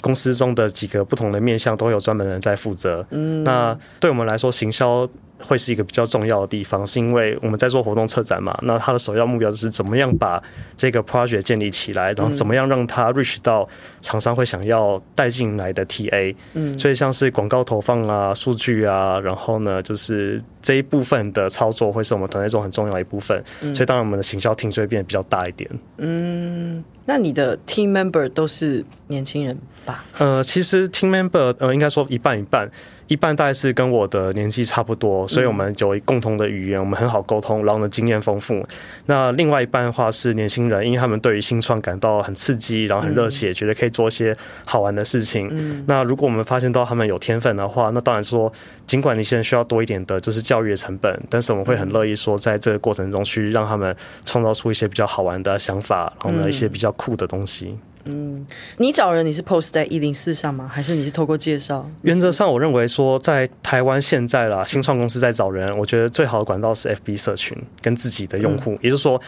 [0.00, 3.04] 公司中的几个不同的面向都有专门人在负责。
[3.10, 5.08] 嗯，那对我们来说，行销。
[5.38, 8.56] 会是一个比较重要的地方，是因为我们在做活动策展嘛。
[8.62, 10.42] 那它的首要目标就是怎么样把
[10.76, 13.68] 这个 project 建立起来，然后怎么样让它 reach 到
[14.00, 16.34] 厂商会想要带进来的 TA。
[16.54, 23.40] 嗯，所以像是广告投放啊、数据啊，然后呢，就是这一部分的操作会是我们团队中很重要的一部分。
[23.60, 25.70] 所以当然我们的行销 team 就会变得比较大一点。
[25.98, 30.04] 嗯，那你的 team member 都是年轻人吧？
[30.18, 32.68] 呃，其实 team member 呃，应该说一半一半。
[33.06, 38.66] 一半大概是跟我的年纪差不多，所以我们有共同的语言，我们很好沟通，然后呢经验丰富。
[39.04, 45.50] 那另外一半的话是年轻人，因为他们对于新创感到很刺激，然后很热血，觉得可以做一些好玩的事情。
[45.52, 48.50] 嗯那如果我们发现到他们有天分的话，那当然说，
[48.86, 53.94] 尽管你现在需要多一点的就是教育的成本，但是我们会很乐意说，在这个过程中去让他们
[54.24, 57.76] 创造出一些比较好玩的想法，然后呢一些比较酷的东西。
[58.06, 60.70] 嗯，你找人你是 post 在一零四上吗？
[60.70, 61.88] 还是你是透过介绍？
[62.02, 69.18] 原则上，我认为说在台湾现在啦，新创公司在找人，我觉得最好的管道是 FB 社群跟自己的用户，嗯、也就是说，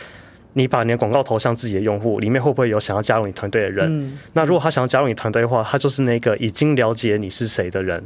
[0.52, 3.86] 你把你的广告投向自己的用户，里面会不会有想要加入你团队的人？
[3.88, 8.04] 嗯、那如果他想要加入你团队的话，他就是那个已经了解你是谁的人。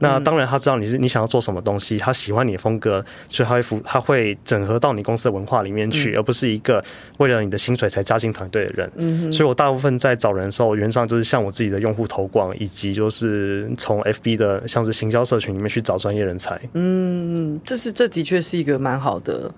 [0.00, 6.82] 那当然他知道你是你想要做什么东西，他喜欢你的风格，所以他会服他会整合到你公司的文化里面去，嗯、而不是一个
[7.18, 8.90] 为了你的薪水才加进团队的人。
[8.96, 16.60] 嗯，所以我大部分在找人的时候，原则上就是向我自己的用户投广，以及就是从 FB 的像是行销社群里面去找专业人才。
[16.72, 19.52] 嗯，这是这的确是一个蛮好的。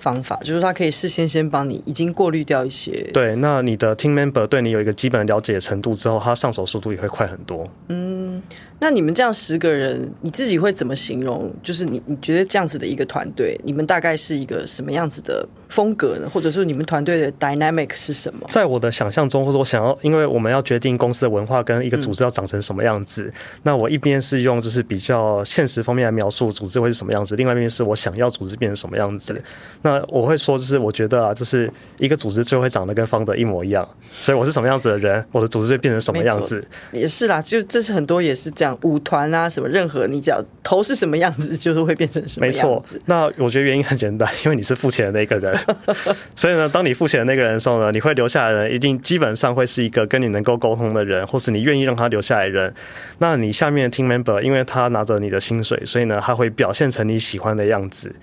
[0.00, 2.92] 方法就是他可以事先先帮你已经过滤掉一些。
[3.12, 7.68] 对，那你的 team member 对你有一个基本的了解程度之后，他上手速度也会快很多。
[7.88, 8.40] 嗯。
[8.80, 11.52] 那你们这样十个人，你自己会怎么形容？
[11.62, 16.30] 就是你你觉得这样子的一个团队，你们大概是一个什么样子的风格呢？
[16.32, 18.46] 或者说你们团队的 dynamic 是什么？
[18.48, 23.32] 在我的想象中，或者我想要，因为我们要决定公司的文化跟一个组织要长成什么样子，嗯、
[23.64, 29.42] 那我一边是用就是比较现实方面来描述组织会是什么样子，另外一边是我想要组织变成什么样子。
[29.82, 36.62] 那我会说，就是我觉得啊，就是一个组织就会长得跟 founder 一模一样，所以我是什么样子的人，我的组织就变成什么样子。
[36.92, 38.67] 也是啦，就这是很多也是这样。
[38.82, 42.58] 舞团啊，什么任何你只要头是什么样子，就是会变成什么样子。
[42.58, 45.56] 没错，那我觉得原因很简单，因为你是付钱的那个人，
[46.34, 52.74] 所以呢，当你付钱的那个人的时候呢，你会留下来的人一定基本上会是一个跟你能够沟通的人，或是你愿意让他留下来的人。
[53.18, 58.14] 那你下面的 team member，因为他拿着你的薪水，所以呢，他会表现成你喜欢的样子。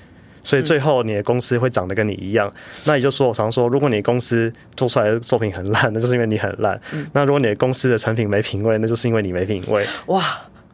[0.46, 6.80] 所以最后你的公司会长得跟你一样，嗯、那也就是说，我常说，如果你公司做出来的作品很烂，那就是因为你很烂。
[6.94, 9.84] 嗯、那如果你的公司的产品没品味，那就是因为你没品味。
[10.06, 10.24] 哇，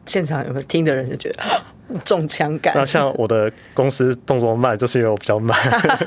[0.04, 2.74] 现场有没有听的人就觉得中枪感？
[2.76, 5.58] 那像我的公司动作慢，就是因为我比较慢，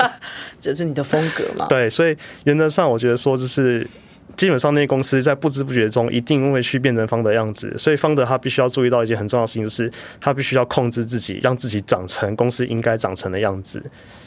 [0.61, 1.65] 这是你的风格嘛？
[1.67, 3.87] 对，所以原则上我觉得说就是。
[4.35, 13.81] 基本上那些公司在不知不觉中一定会去变成 founder 的样子，所以 founder 他必须要注意到一件很重要的事情，就是他必须要控制自己，让自己长成公司应该长成的样子。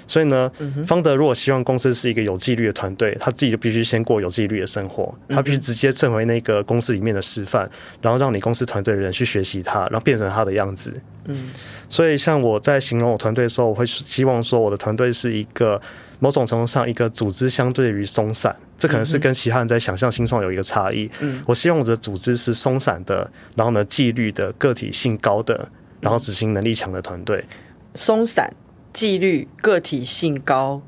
[0.07, 0.51] 所以呢
[0.87, 10.95] ，founder 如果希望公司是一个有纪律的团队，他自己就必须先过有纪律的生活，他必须直接成为那个公司里面的示范，然后让你公司团队的人去学习他，然后变成他的样子。
[11.27, 11.51] 嗯，
[11.91, 15.81] 所以像我在形容我团队的时候，我会希望说我的团队是一个。
[16.21, 21.11] 某种程度上，一个组织相对于松散，这可能是跟其他人在想象新创有一个差异。
[21.21, 25.69] 嗯，我希望我的组织是松散的，然后呢，纪律的、个体性高的，
[26.01, 27.45] 然后执行能力强的团队。
[27.95, 28.55] 松散、
[28.93, 30.81] 纪律、个体性高，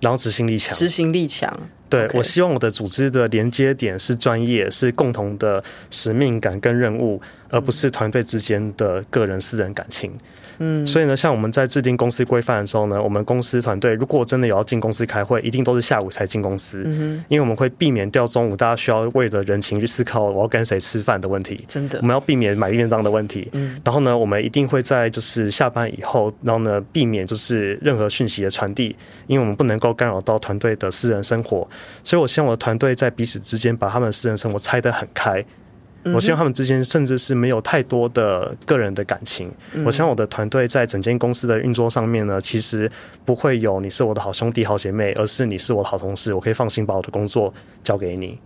[0.00, 0.72] 然后执行力强。
[0.74, 1.52] 执行力强。
[1.90, 7.20] 对我希望我的组织的连接点是专业，是共同的使命感跟任务，
[7.50, 10.12] 而不是团队之间的个人私人感情。
[10.58, 28.94] 嗯，所以呢，像我们在制定公司规范的时候呢，我们公司团队如果真的有要进公司开会，一定都是下午才进公司，嗯，因为我们会避免掉中午大家需要为了人情去思考我要跟谁吃饭的问题，真的，我们要避免买便当的问题，嗯，然后呢，我们一定会在就是下班以后，然后呢，避免就是任何讯息的传递，
[29.26, 31.68] 因为我们不能够干扰到团队的私人生活，
[32.02, 35.44] 所以我希望我的团队在彼此之间把他们的私人生活拆得很开。
[36.12, 39.50] 我希望他们之间甚至是没有太多的个人的感情。
[39.86, 42.90] 我希望我的团队在整间公司的运作上面呢，其实
[43.24, 48.38] 不会有你是我的好兄弟、好姐妹，而是你是我的好同事，我可以放心把我的工作交给你。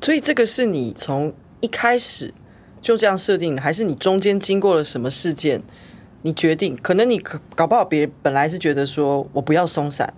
[0.00, 2.32] 所以这个是你从一开始
[2.80, 5.62] 就这样设定的，还是你中间经过了什么事件，
[6.22, 6.74] 你决定？
[6.82, 7.18] 可能你
[7.54, 10.10] 搞不好别人本来是觉得说我不要松散，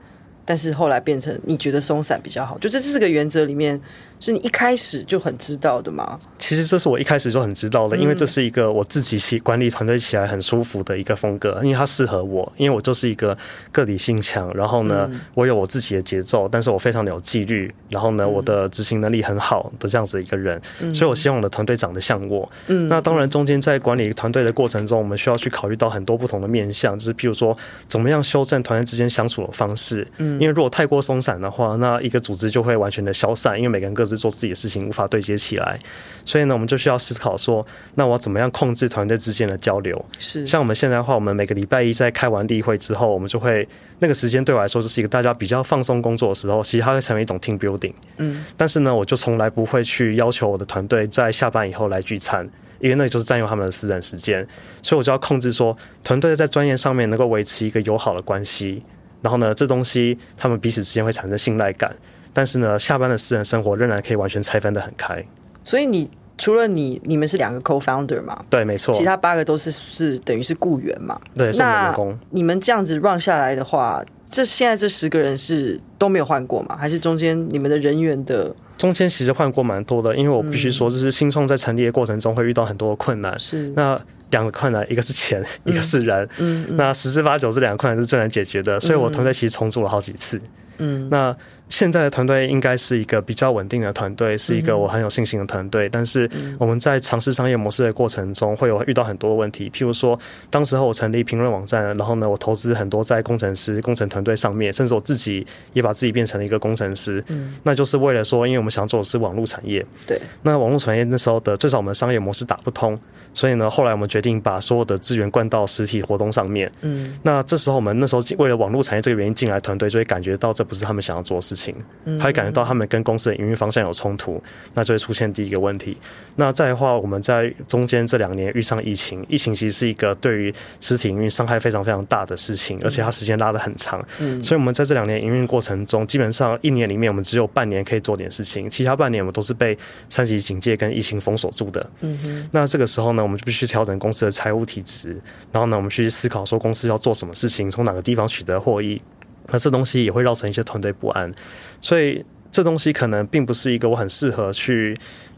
[0.44, 3.80] 但是后来变成你觉得松散比较好，就这四个原则里面。
[4.18, 6.18] 是你一开始就很知道的吗？
[6.38, 13.36] 其实这是我一开始就很知道的，因为这是一个我自己起管理团队起来很舒服的一个风格，因为它适合我，因为我就是一个
[13.70, 20.60] 个体性强，然后呢，我有我自己的节奏，但是我非常的有纪律，然后呢，我的执行能力很好的这样子一个人，
[20.94, 22.50] 所以我希望我的团队长得像我。
[22.68, 27.56] 嗯，那当然中间在管理团队的过程中，我们需要去考虑到很多不同的面向，就是譬如说
[27.88, 30.06] 怎么样修正团队之间相处的方式。
[30.18, 35.78] 嗯，因为如果太过松散的话，那一个组织就会完全的消散，因为每个人各是做自己的事情，无法对接起来，
[36.24, 40.04] 所以呢，我们就需要思考说，那我要怎么样控制团队之间的交流？
[40.18, 43.66] 是像我们现在的话，我们每个礼拜一在开完例会之后，我们就会
[43.98, 47.92] 那个时间对我来说就是一个大家比较放松工作的时候，其实它会成为一种 team building。
[48.18, 54.46] 嗯，但是呢，我就从来不会去要求我的团队在下班以后来聚餐，因为那就是占用他们的私人时间，
[54.82, 58.82] 所以我就要控制说，团队在专业上面能够维持一个友好的关系，
[59.22, 61.94] 然后呢，这东西他们彼此之间会产生信赖感。
[62.36, 65.24] 但是呢，下班的私人生活仍然可以完全拆分的很开。
[65.64, 68.44] 所以你除了你，你们是两个 co-founder 嘛？
[68.50, 68.92] 对，没错。
[68.92, 71.18] 其他八个都是是等于是雇员嘛？
[71.34, 72.14] 对，是员工。
[72.28, 76.76] 你们这样子 run 下来的话，这现在这十个人是都没有换过吗？
[76.78, 78.54] 还是中间你们的人员的？
[78.76, 83.40] 中间其实换过蛮多的，因为我必须说，就是新创在成立的过程中会遇到很多的困难。
[83.40, 83.72] 是。
[83.74, 86.28] 那两个困难，一个是钱，一个是人。
[86.36, 86.66] 嗯。
[86.68, 90.38] 嗯，那十之八九这两个困难是最难解决的，所以我团队其实重组了好几次。
[90.76, 91.08] 嗯。
[91.08, 91.34] 那
[91.68, 95.88] 现在的团队应该是一个比较稳定的团队，是一个我很有信心的团队。
[95.88, 99.68] 但是我们在尝试商业模式的过程中，会有遇到很多问题。
[99.70, 107.22] 譬如说，当时候我成立评论网站，然后呢，我投资很多在工程师、工程团队上面，甚至我自己也把自己变成了一个工程师。
[107.64, 109.84] 那就是为了说，因为我们想做的是网络产业。
[110.06, 110.20] 对。
[110.42, 112.98] 那网络产业那时候的最少我们的商业模式打不通，
[113.36, 116.72] 所以呢，后来我们决定把所有的资源灌到实体活动上面。
[116.80, 117.18] 嗯。
[117.22, 121.74] 那这时候我们那时候为了网络产业这个原因进来团队，就会感觉到这不是他们想要做的事情。
[122.18, 125.98] 他会感觉到他们跟公司的营运方向有冲突，那就会出现第一个问题。
[126.36, 134.02] 那再的话，我们在中间这两年遇上疫情，疫情其实是一个对于实体营运伤害非常非常大的事情，而且它时间拉得很长。
[134.20, 139.76] 嗯，所以我们在这两年营运过程中，基本上一年里面我们只有半年可以做点事情，其他半年我们都是被
[140.08, 141.90] 三级警戒跟疫情封锁住的。
[142.00, 142.48] 嗯哼。
[142.52, 145.20] 那这个时候呢，我们就必须调整公司的财务体质，
[145.50, 149.00] 然后呢，我们去思考说公司要做什么事情，从哪个地方取得获益。
[149.48, 151.32] 那这东西也会造成一些团队不安，
[151.80, 154.92] 所以这东西可能并不是一个我很适合去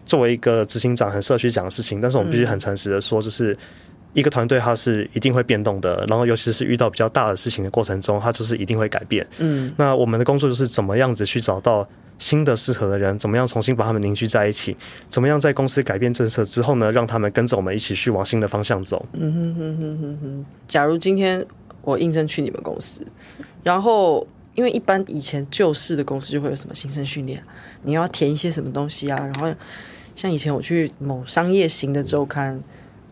[0.09, 2.01] 作为一个执行长很社区讲的事情。
[2.01, 3.57] 但是我们必须很诚实的说，就是
[4.15, 9.25] 一个团队它是一定会变动的，然后尤其是遇到比较大的事情的过程中，它就是一定会改变。
[9.39, 14.77] 嗯，那我们的工作就是怎么样子去找到新的适合的人，怎么样重新把他们凝聚在一起，
[15.09, 19.07] 怎么样在公司改变政策之后呢，让他们跟着我们一起去往新的方向走。
[19.13, 20.47] 嗯哼哼哼哼哼。
[20.67, 21.47] 假如今天
[21.83, 23.03] 我应征去你们公司。
[23.63, 27.43] 然后，因为一般以前旧式的公司就会有什么新生训练，
[27.83, 29.19] 你要填一些什么东西啊？
[29.19, 29.53] 然后，
[30.19, 32.61] 像以前我去某商业型的周刊，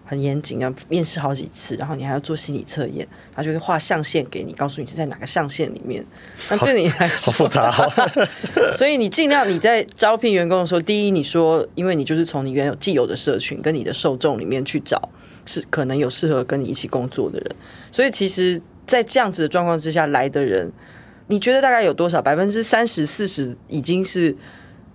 [0.04, 6.04] 很严谨，啊面试好几次，然后你还要做心理测验，他就会画象限给你，告诉你是在哪个象限里面。
[6.50, 7.70] 那对你来说，好复杂。
[8.74, 15.08] 所以你尽量你在招聘员工的时候，第一你说，因为你就是从你原有既有的社群跟你的受众里面去找，
[15.44, 17.56] 是可能有适合跟你一起工作的人。
[17.92, 18.60] 所以其实。
[18.86, 20.70] 在这样子的状况之下来的人，
[21.26, 22.22] 你觉得大概有多少？
[22.22, 24.32] 百分之三十、四十已经是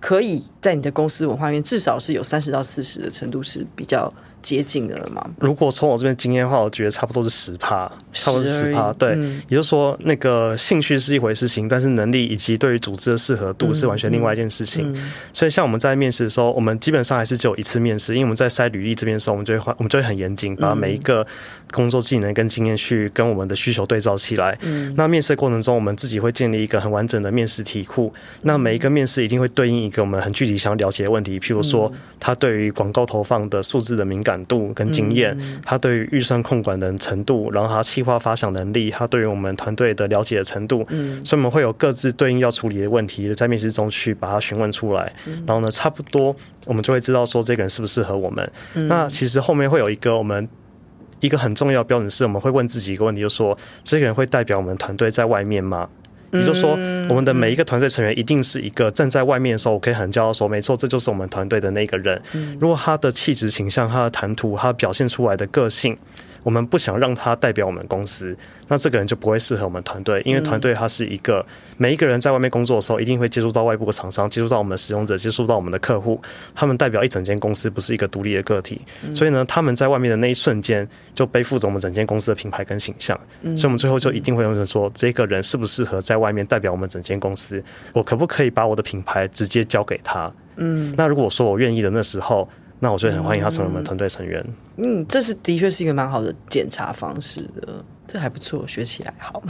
[0.02, 4.12] 可以在你的公司文化里面，至少是有三十到四十的程度是比较。
[4.42, 5.24] 接近的了嘛？
[5.38, 8.92] 如果从我这边经验的话，我觉得差不多是十趴，差不多是十趴。
[8.94, 14.92] 对，嗯、也就是说，那个兴趣是一回事情，但是能力以及对于组织的适合度是完全另外一件事情。
[14.92, 21.24] 嗯嗯、所以，像我们在面试的时候，我们基本上还是只有一次面试，因为我们在筛履历这边的时候，我们就会我们就会很严谨，把每一个
[21.72, 24.56] 工作技能跟经验去跟我们的需求对照起来。
[24.60, 28.12] 嗯、那面试过程中，我们自己会建立一个很完整的面试题库。
[28.42, 34.42] 那每一个面试一定会对应一个我们很具体想要了解的问题，譬如说，他对于广告投放的数字的敏感。
[34.42, 45.12] 度跟经验，他对于预算控管的程度，然后他企划发想能力，他对于我们团队的了解的程度，嗯，所以我们会有各自对应要处理的问题，在面试中去把它询问出来，
[45.46, 46.34] 然后呢，差不多
[46.66, 48.52] 我们就会知道说这个人适不适合我们。
[48.88, 50.48] 那其实后面会有一个我们
[51.22, 55.88] 一个很重要的标准是，我们会问自己一个问题，就是说这个人会代表我们团队在外面吗？
[56.32, 56.70] 也就是说，
[57.10, 62.20] 我们的每一个团队成员一定是一个站在外面的时候，我可以很骄傲说，没错，这就是我们团队的那个人。
[62.58, 65.94] 如果他的气质倾向、他的谈吐、他表现出来的个性，
[66.42, 68.36] 我们不想让他代表我们公司。
[68.68, 71.44] 那这个人就不会适合我们团队，因为团队它是一个
[71.76, 76.18] 每一个人在外面工作的时候，一定会接触到外部的厂商，接触到我们的使用者，接触到我们的客户，
[76.54, 78.80] 他们代表一整间公司，不是一个独立的个体。
[79.14, 83.18] 所以呢，他们在外面的那一瞬间，就背负着我们整间公司的品牌跟形象。
[83.42, 87.62] 所以，我们最后就一定会问说，这个人适不适合在外面代表我们整间公司？
[87.92, 90.32] 我可不可以把我的品牌直接交给他？
[90.56, 92.48] 嗯，那如果说我愿意的那时候，
[92.84, 94.44] 那我就很欢迎他成为我们团队成员。
[94.76, 97.84] 嗯，这是的确是一个蛮好的检查方式的。
[98.08, 99.40] 这还不错，学起来好。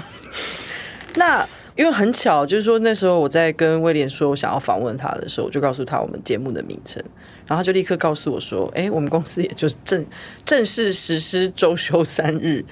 [1.17, 1.43] 那
[1.75, 7.03] 因为很巧，就是说那时候我在跟威廉说我想要访问他的时候，我就告诉他我们节目的名称，
[7.47, 10.05] 然后他就立刻告诉我说：“哎，我们公司也就是正
[10.45, 12.63] 正式实施周休三日。”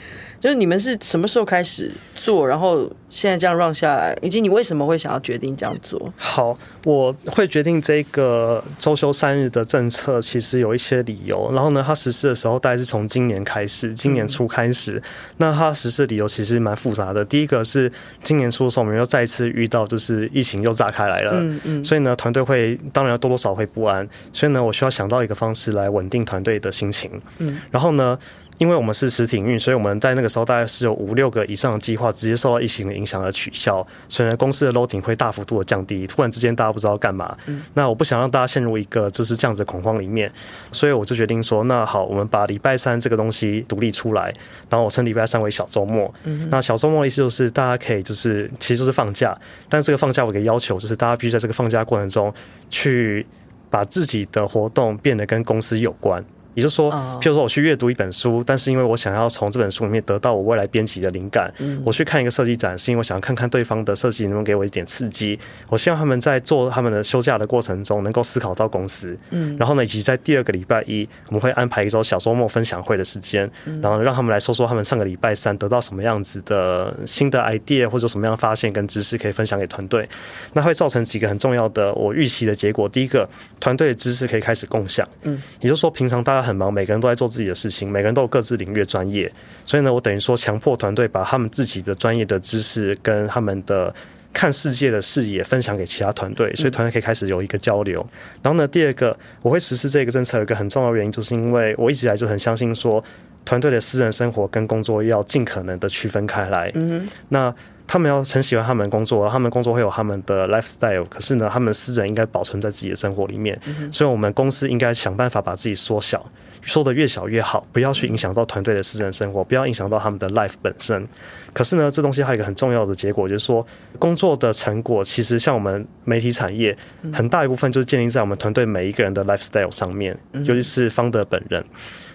[0.40, 6.12] 就是你们是什么时候开始做，然后现在这样 run 下来，以及你为什么会想要决定这样做？
[6.16, 11.50] 好，我会决定这个周休三日的政策，其实有一些理由。
[11.52, 14.92] 然后呢，它实施的时候大概是从今年开始，今年初开始。
[14.92, 15.02] 嗯、
[15.36, 17.22] 那它实施的理由其实蛮复杂的。
[17.22, 24.08] 第一个是今年初的时候，我们又再次遇到就是疫情又炸开来了，嗯嗯，所以呢，团队会当然多多少少会不安。
[24.32, 27.10] 所以呢，我需要想到一个方式来稳定团队的心情。
[27.38, 28.18] 嗯，然后呢，
[28.60, 36.06] 因为我们是实体运，所以我们在那个时候大概是有五六个以上的计划直接受到疫情的影响而取消，所以呢，公司的 loading 会大幅度的降低。
[36.06, 40.30] 突然之间大家不知道干嘛，嗯、那我不想让大家陷入一个就是这样子的恐慌里面，
[40.72, 44.24] 所以我就决定说，那好，我们把礼拜三这个东西独立出来，
[44.68, 46.12] 然后我称礼拜三为小周末。
[46.24, 49.34] 嗯、那小周末的意思就是大家可以就是其实就是放假，
[49.70, 52.30] 但这个放假我有个要求就是大家必须在这个放假过程中
[52.68, 53.26] 去
[53.70, 56.22] 把自己的活动变得跟公司有关。
[56.54, 56.90] 也就是说，
[57.20, 61.52] 譬如说我去阅读一本书，但是因为我想要从这本书里面得到我未来编辑的灵感，
[61.84, 65.38] 我去看一个设计展，是因为我想要看看对方的设计能不能给我一点刺激。
[65.68, 69.16] 我希望他们在做他们的休假的过程中，能够思考到公司。
[69.30, 80.08] 嗯，然后呢，以及在第二个礼拜一，我们会安排一周小周末分享会的时间，然后让他们来说说他们上个礼拜三得到什么样子的新的 idea 或者什么样发现跟知识可以分享给团队。
[80.52, 82.88] 那会造成几个很重要的我预期的结果。
[82.88, 83.28] 第一个，
[83.60, 85.06] 团队的知识可以开始共享。
[85.22, 89.30] 嗯，也就是说，平常大家很忙，每个人都在做自己的事情，每个人都有各自领域专业，
[89.64, 93.94] 所以呢，我等于说强迫团队把他们自己的专业的知识跟他们的
[94.32, 98.06] 看世界的视野分享给其他团队，所以团队可以开始有一个交流。
[98.42, 103.02] 然后呢，第二个，我会实施这个政策有一个很重要的原因，就是因为我一直以来就很相信说，
[103.44, 106.70] 团队的私人生活跟工作要尽可能的区分开来。
[106.74, 107.54] 嗯，那。
[107.90, 113.60] 他们要很喜欢他们工作，他们工作会有他们的 lifestyle，可是呢，他们私人应该保存在自己的生活里面。
[113.90, 116.24] 所以，我们公司应该想办法把自己缩小，
[116.62, 121.04] 缩的越小越好，不要去影响到团队的私人生活，不要影响到他们的 life 本身。
[121.52, 123.66] 可是呢，这东西还有一个很重要的结果，就是说，
[123.98, 126.78] 工作的成果其实像我们媒体产业，
[127.12, 131.64] 很大一部分就是建立在我们团队每一个人的 lifestyle 上面，尤其是 founder 本人。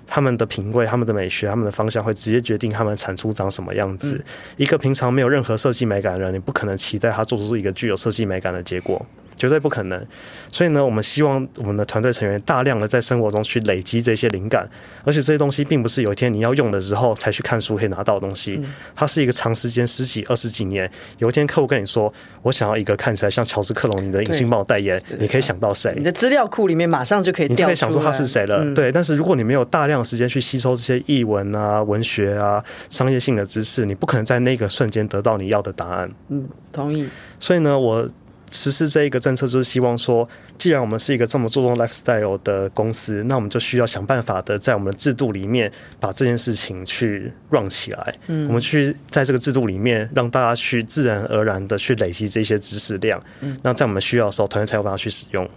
[0.07, 4.23] 他们的品味、他们的美学、他们的方向，会直接决定他们产出长什么样子。
[4.57, 9.05] 一个平常没有任何设计美感的人，你不可能期待他做出一个具有设计美感的结果。
[9.35, 10.05] 绝对不可能，
[10.51, 14.67] 所以呢，我们希望我们的团队成员大量的在生活中去累积这些灵感，
[15.03, 18.61] 而且这些东西并不是有一天你要用的时候才去看书可以拿到的东西，
[18.95, 22.11] 它是一个长时间十几二十几年，有一天客户跟你说，
[22.41, 25.93] 我想要一个看起来像乔治克隆尼的隐形帽代言，你可以想到谁？
[25.97, 28.65] 你的资料库里面马上就可以，你就可以想出他是谁了。
[28.73, 36.09] 对，但是如果你没有大量的时间去吸收这些译文啊、文学啊、商业性的知识，你不可能在那个瞬间得到你要的答案。
[36.29, 37.09] 嗯，同意。
[37.39, 38.07] 所以呢，我。
[38.51, 40.27] 实施这一个政策，就是希望说，
[40.57, 48.15] 既然我们是一个这么注重 lifestyle 的公司，那我们就需要想办法的，在我们的制度里面把这件事情去 run 起来。
[48.27, 53.21] 嗯，我们去在这个制度里面，让大家去自然而然的去累积这些知识量。
[53.41, 55.49] 嗯，那在我们需要的时候，团队才有办法去使用。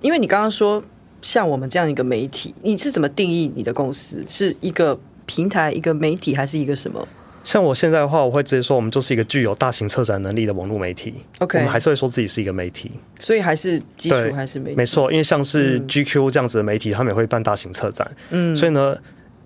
[0.00, 0.82] 因为你刚刚说，
[1.22, 4.22] 像我们这样一个媒体，你是怎么定义你的公司？
[4.28, 7.08] 是一个平台、一个媒体，还是一个什么？
[7.44, 11.14] 像我现在的话，我会直接说，我们就是一个具有大型策展能力的网络媒体。
[11.38, 12.90] OK，我们还是会说自己是一个媒体，
[13.20, 14.76] 所以还是基础还是媒体。
[14.76, 18.10] 没错，因为像是 GQ 这样子的媒体，他们也会办大型策展。
[18.30, 18.96] 嗯，所以呢，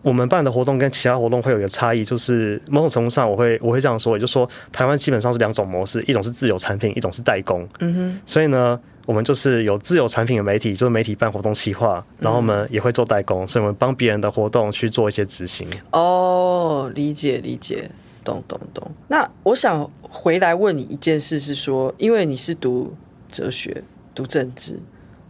[0.03, 7.69] 我们办的活动跟其他活动会有一个差异，就是某种程度上，我会我会这样说，也就是说，台湾基本上是两种模式，一种是自有产品，一种是代工。
[7.81, 8.79] 嗯哼，所以呢。
[9.09, 15.67] 我们就是有自有产品的媒体，就是媒体办活动企划，然后我们也会做代工，所以我们帮别人的活动去做一些执行。
[15.93, 17.91] 哦，理解理解，
[18.23, 18.87] 懂懂懂。
[19.09, 22.95] 那我想回来问你一件事，是说，因为你是读
[23.31, 23.83] 哲学、
[24.15, 24.79] 读政治，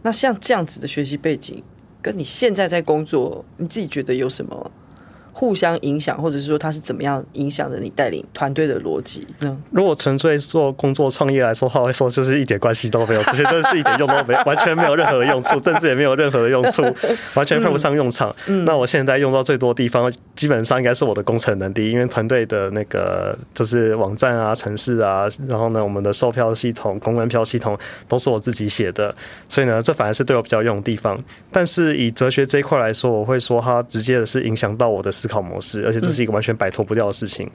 [0.01, 1.63] 那像这样子的学习背景，
[2.01, 4.71] 跟你现在在工作，你自己觉得有什么？
[5.39, 9.25] 互相影响，或者是说他是怎么样影响着你带领团队的逻辑？
[9.39, 16.81] 嗯，如果纯粹做工作创业来说的话，我会说就是一点关系都没有，这些真是一点用都没有，完全没有任何的用处， 政治也没有任何的用处，
[17.35, 18.35] 完全派不上用场。
[18.47, 27.77] 嗯，那我现在用到最多的地方，基本上应该是我的工程能力，因为团队的那个就是网站啊、城市啊，然后呢，我们的售票系统、公关票系统
[28.09, 29.15] 都是我自己写的，
[29.47, 31.17] 所以呢，这反而是对我比较用的地方。
[31.49, 37.49] 但是以哲学这一块来说，我会说它直接的是影响到我的思考模式，而且这是一个完全摆脱不掉的事情。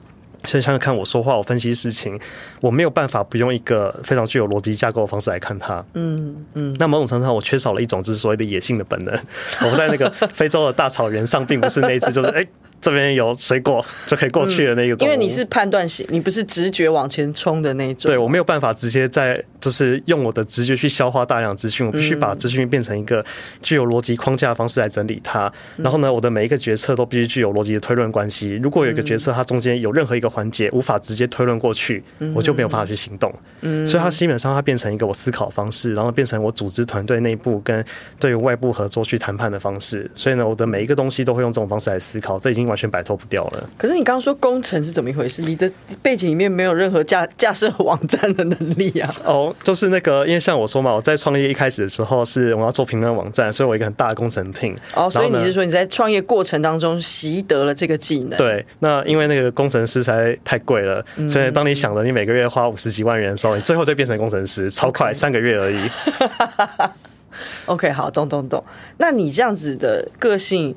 [0.45, 2.19] 所以，像看我说话，我分析事情，
[2.61, 5.83] 我没有办法不用一个非常具有逻辑架构的方式来看它。
[5.95, 6.75] 嗯嗯。
[6.77, 9.13] 那某种程度上，我缺少了一种就是所谓的野性的本能。
[9.61, 12.39] 我在那个非洲的大草原上，并不是那一只，就是哎。
[12.39, 12.47] 欸
[12.81, 18.09] 这边有水果就可以过去的那个、嗯，因为你是判断型，你不是直觉往前冲的那种。
[18.09, 23.25] 对，我没有办法直接在就是用我的直觉去消化大量资讯，我必须把资讯变成一个
[23.63, 25.51] 具有逻辑框架的方式来整理它。
[25.77, 28.59] 然后呢，我的每一个决策都必须具有逻辑的推论关系。
[28.61, 32.03] 如果有一个决策它中间有任何一个环节无法直接推论过去，
[32.35, 33.33] 我就没有办法去行动。
[33.61, 37.83] 嗯，所以它基本上它变成一个我思考方式，然后变成我组织团队内部跟
[38.19, 40.09] 对于外部合作去谈判的方式。
[40.13, 42.37] 所以呢，我的每一个东西都会用这种方式来思考。
[42.37, 43.69] 这已经完完全摆脱不掉了。
[43.77, 45.41] 可是你刚刚说工程是怎么一回事？
[45.41, 49.15] 你的背景里面没有任何架架设网站的能力啊？
[49.23, 54.75] 哦，就是那个，因为像我说嘛，我在创业一开始的时候是我要做评论网站，所以我一个很大的工程 team。
[54.93, 58.37] 哦，所以你是说你在创业过程当中习得了这个技能？
[58.37, 65.79] 对，那因为那个工程师实在太贵了，所以当你想着你每个月花五十几万元的时候，你最后就变成工程师，超快，三个月而已。
[67.65, 68.63] OK，好，懂懂懂。
[68.97, 70.75] 那你这样子的个性？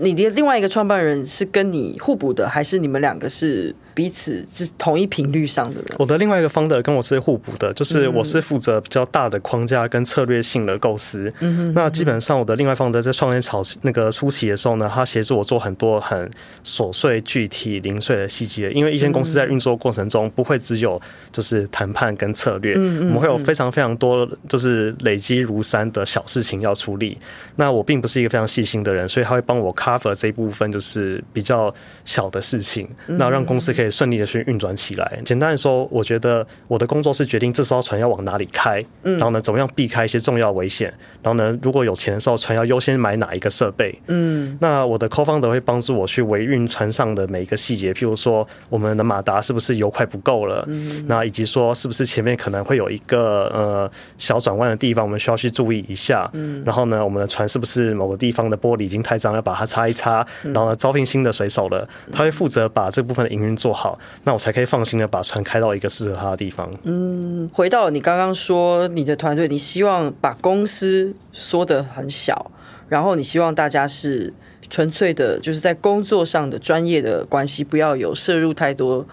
[0.00, 3.74] 你的另外一个创办人是跟你互补的，还是你们两个是？
[3.94, 5.86] 彼此是同一频率上的人。
[5.98, 11.32] 我的另外一个 founder 跟我是互补的，就是我是负责比较大的框架跟策略性的构思。
[11.40, 11.74] 嗯哼。
[11.74, 16.30] 那基本上我的另外 founder 在创业草那个初期的时候呢，他协助我做很多很
[16.64, 18.70] 琐碎、具体、零碎的细节。
[18.70, 21.00] 因为一间公司在运作过程中不会只有
[21.32, 27.18] 就是谈判跟策略，我们会有非常非常多就是累积如山的小事情要处理。
[27.56, 31.74] 那我并不是一个非常细心的人，所以他会帮我 cover 这一部分，就是比较
[32.04, 33.79] 小的事情，那让公司可以。
[33.88, 35.20] 顺利的去运转起来。
[35.24, 39.12] 简单的说，我觉得我的工作是决定这艘船要往哪里开，嗯。
[39.12, 43.96] 然后呢，怎么样避开一些重要危险，然后呢，如果有钱的时候，船要优先买哪一个设备。
[44.08, 56.28] 嗯，那我的 co-founder 会帮助我去维运船上的每一个细节，譬如说我们的马达是不是油快不够了，嗯，那以及说是不是前面可能会有一个呃小转弯的地方，我们需要去注意一下。
[56.32, 63.80] 嗯，然后呢，我们的船是不是某个地方的玻璃已经太脏，要把它擦一擦，然后呢，招聘新的水手了，他会负责把这部分的营运做好。
[63.80, 66.70] 好，那我才可以放心的把船开到一个适合他的地方。
[66.82, 72.50] 嗯，回到你刚刚说你的团队，你希望把公司缩得很小，
[72.90, 74.34] 然后你希望大家是
[74.68, 79.06] 纯粹的，就是在工作上的专业的关系，不要有摄入太多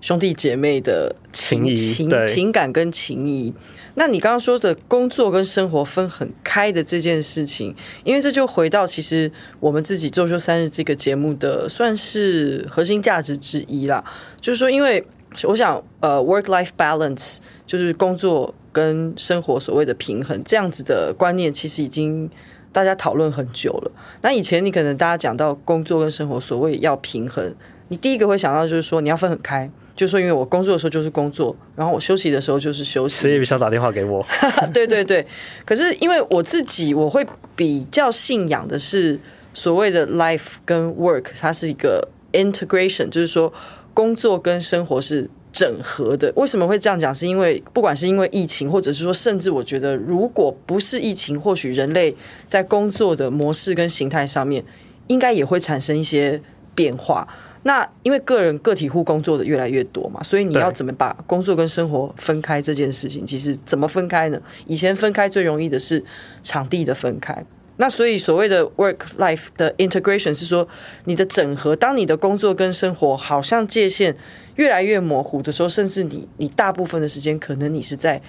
[0.00, 3.52] 兄弟姐妹的情谊、情情感跟情谊。
[3.96, 9.30] 那你刚刚说的工作跟生活分很开的这件事情，因为这就回到其实
[9.60, 14.04] 我们自己周休三日这个节目的算是核心价值之一啦。
[14.40, 15.04] 就是说，因为
[15.44, 22.28] 我想，呃，work-life balance 就是工作跟生活所谓的平衡这样子的观念，其实已经
[22.72, 23.92] 大家讨论很久了。
[24.22, 27.54] 那以前你可能大家讲到工作跟生活所谓要平衡，
[27.88, 29.70] 你第一个会想到就是说你要分很开。
[29.96, 33.22] 就说，因为我工作的时候就是工作，然后我休息的时候就是休息。
[33.22, 34.26] 谁也别想打电话给我。
[34.74, 35.24] 对对对，
[35.64, 37.24] 可是因为我自己，我会
[37.54, 39.18] 比较信仰的是
[39.52, 43.52] 所谓的 life 跟 work，它是一个 integration，就是说
[43.92, 46.32] 工作跟生活是整合的。
[46.34, 47.14] 为什么会这样讲？
[47.14, 52.16] 是因为不管是因为疫情，或者是说，甚至我觉得，如果不是疫情，或许人类
[52.48, 54.64] 在工作的模式跟形态上面，
[55.06, 56.42] 应该也会产生一些
[56.74, 57.28] 变化。
[57.66, 64.38] 那因为个人个体户工作的越来越多嘛，所以你要怎么把工作跟生活分开这件事情，其实怎么分开呢？
[64.66, 66.04] 以前分开最容易的是
[66.42, 67.44] 场地的分开。
[67.78, 70.68] 那所以所谓的 work life 的 integration 是说
[71.06, 74.14] 你的整合，当你的工作跟生活好像界限
[74.56, 78.20] 越来越模糊的时候，甚至你你大部分的时间可能你是在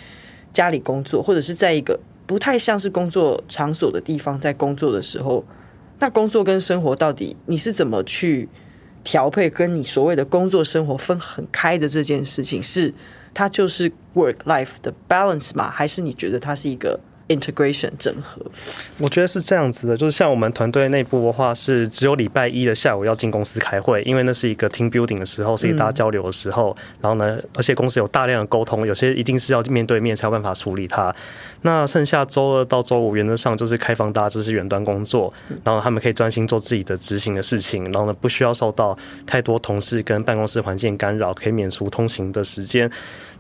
[0.54, 5.44] 家里工作，或者是在一个不太像是工作场所的地方在工作的时候，
[6.00, 8.48] 那工作跟生活到底你是怎么去？
[9.06, 12.94] 调配跟你所谓的工作生活分很开的这件事情，是
[13.34, 15.70] 它就是 work life 的 balance 吗？
[15.70, 18.42] 还是你觉得它是一个 integration 整合？
[18.98, 26.76] 我觉得是这样子的，就是像我们团队内部的话，是只有礼拜一的下午要进公司开会，因为那是一个 team building 的时候，是一大家交流的时候。
[26.80, 31.16] 嗯、然后呢，而且公司有大量的沟通，有些一定是要面对面才有办法处理它。
[31.62, 38.96] 那剩下周二到周五，原则上就是开放大家就是远端工作，然后他们可以专心做自己的执行的事情，然后呢，不需要受到
[39.26, 42.90] 太多同事跟办公室环境干扰，可以免除通行的时间。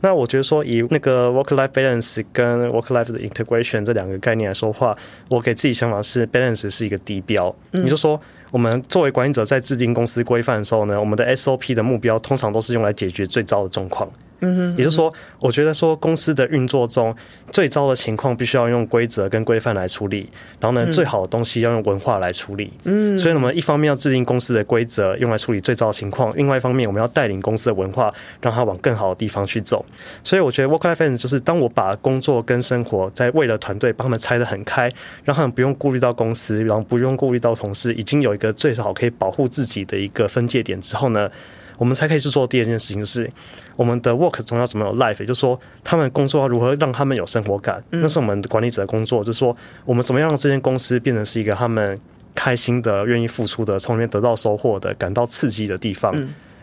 [0.05, 4.95] 那我觉得说，以那个 work-life balance 跟 work-life 的 integration 这两个概念来说话，
[5.29, 7.53] 我给自己想法是 balance 是一个低标。
[7.71, 14.07] 你就说，我们作为管理者在制定公司规范的时候呢，我们的 SOP 的目标通常都是用来解决最糟的状况。
[14.45, 17.15] 嗯，也就是说，我觉得说公司的运作中
[17.51, 20.29] 最糟的情况，必须要用规则跟规范来处理。
[20.59, 22.71] 然后呢，最好的东西要用文化来处理。
[22.83, 29.85] 嗯，所以我们一方面要制定公司的规则，用来处理最糟的情况；另外一方面，我们要带领公司的文化，让它往更好的地方去走。
[30.23, 34.91] 所以我觉得 work-life balance 就是当我把工作跟生活在为了团队帮他们拆得很开，
[35.23, 41.29] 让他们不用顾虑到公司，然后不用顾虑到同事，已经有一个最好可以保护自己的一个分界点之后呢，
[41.77, 43.29] 我们才可以去做第二件事情，就是
[43.75, 49.23] 我们的 work 中要怎么有 life，也就是说，他们工作要如何让他们有生活感，那是我们的管理者的工作。
[49.23, 49.55] 就是说，
[49.85, 51.99] 我们怎么样让这间公司变成是一个他们
[52.33, 56.15] 开心的、愿意付出的、从里面得到收获的、感到刺激的地方。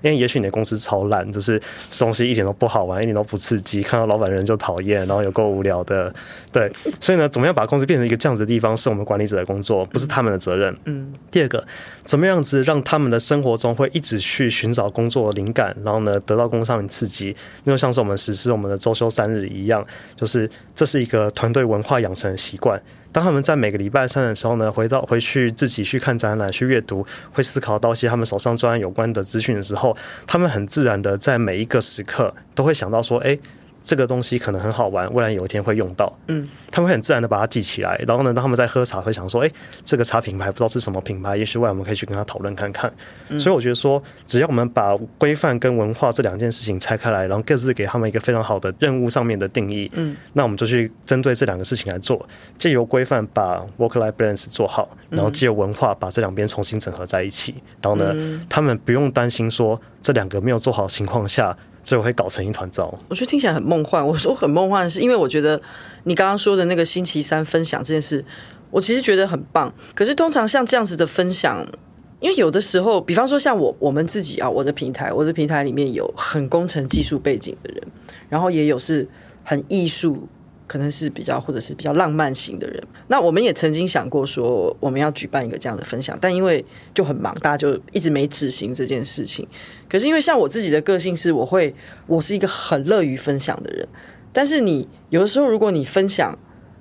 [0.03, 1.61] 因为也许你的公司超烂，就是
[1.99, 6.13] 东西一点都不好玩，一点都不刺激，看到老板人就讨厌，然后有够无聊的，
[6.53, 6.71] 对。
[7.01, 10.77] 所以呢，怎么样把公司变成一个这样子的地方，是我们管理者的工作，不是他们的责任。
[10.85, 11.13] 嗯。
[11.31, 11.65] 第二个，
[12.05, 17.35] 怎么样子让他们的生活中会一直去寻找工作灵感，然后呢，得到工作上面刺激，
[17.65, 19.85] 那就像是我们实施我们的周休三日一样，
[20.17, 22.81] 就是这是一个团队文化养成的习惯。
[23.13, 29.95] 当他们在每个礼拜三的时候呢，回到回去自己去看展览、去阅读，会思考到一些他们手上专案有关的资讯的时候，
[30.27, 33.39] 他们很自然的在每一个时刻都会想到说：“哎，
[33.83, 39.51] 这个东西可能很好玩，未来有一天会用到，嗯，他们会很自然的把它记起来，然后呢，当他们在喝茶会想说，哎，
[39.85, 42.93] 这个茶品牌不知道是什么品牌，也许未来我们可以去跟他讨论看看。
[43.29, 52.25] 嗯、所以我觉得说，只要我们把规范跟文化这两件事情拆开来，然后各自给他们一个非常好的任务上面的定义，嗯，那我们就去针对这两个事情来做，
[52.57, 61.57] 借由规范把 work-life balance 做好，然后借由文化把这两边重新整合在一起，然后呢，嗯、他们不用担心说这两个没有做好的情况下。
[61.85, 62.93] 所以我会搞成一团糟。
[63.09, 64.07] 我觉得听起来很梦幻。
[64.07, 65.61] 我说很梦幻，是因为我觉得
[66.05, 68.25] 你刚刚说的那个星期三分享这件事，
[68.71, 69.73] 我其实觉得很棒。
[69.95, 71.67] 可是通常像这样子的分享，
[72.21, 77.83] 因为有的时候，比方说像我我们自己啊，我的平台，我的平台里面有很工程技术背景的人，
[78.29, 79.09] 然后也有是
[79.43, 80.29] 很艺术。
[80.73, 86.65] 可能是比较或者是比较浪漫型的人，那我们也曾经想过说我们要举办一个这样的分享，但因为
[86.95, 89.47] 就很忙，大家就一直没执行这件事情。
[89.87, 91.75] 可是因为像我自己的个性是，我会
[92.07, 93.87] 我是一个很乐于分享的人，
[94.33, 96.35] 但是你有的时候如果你分享，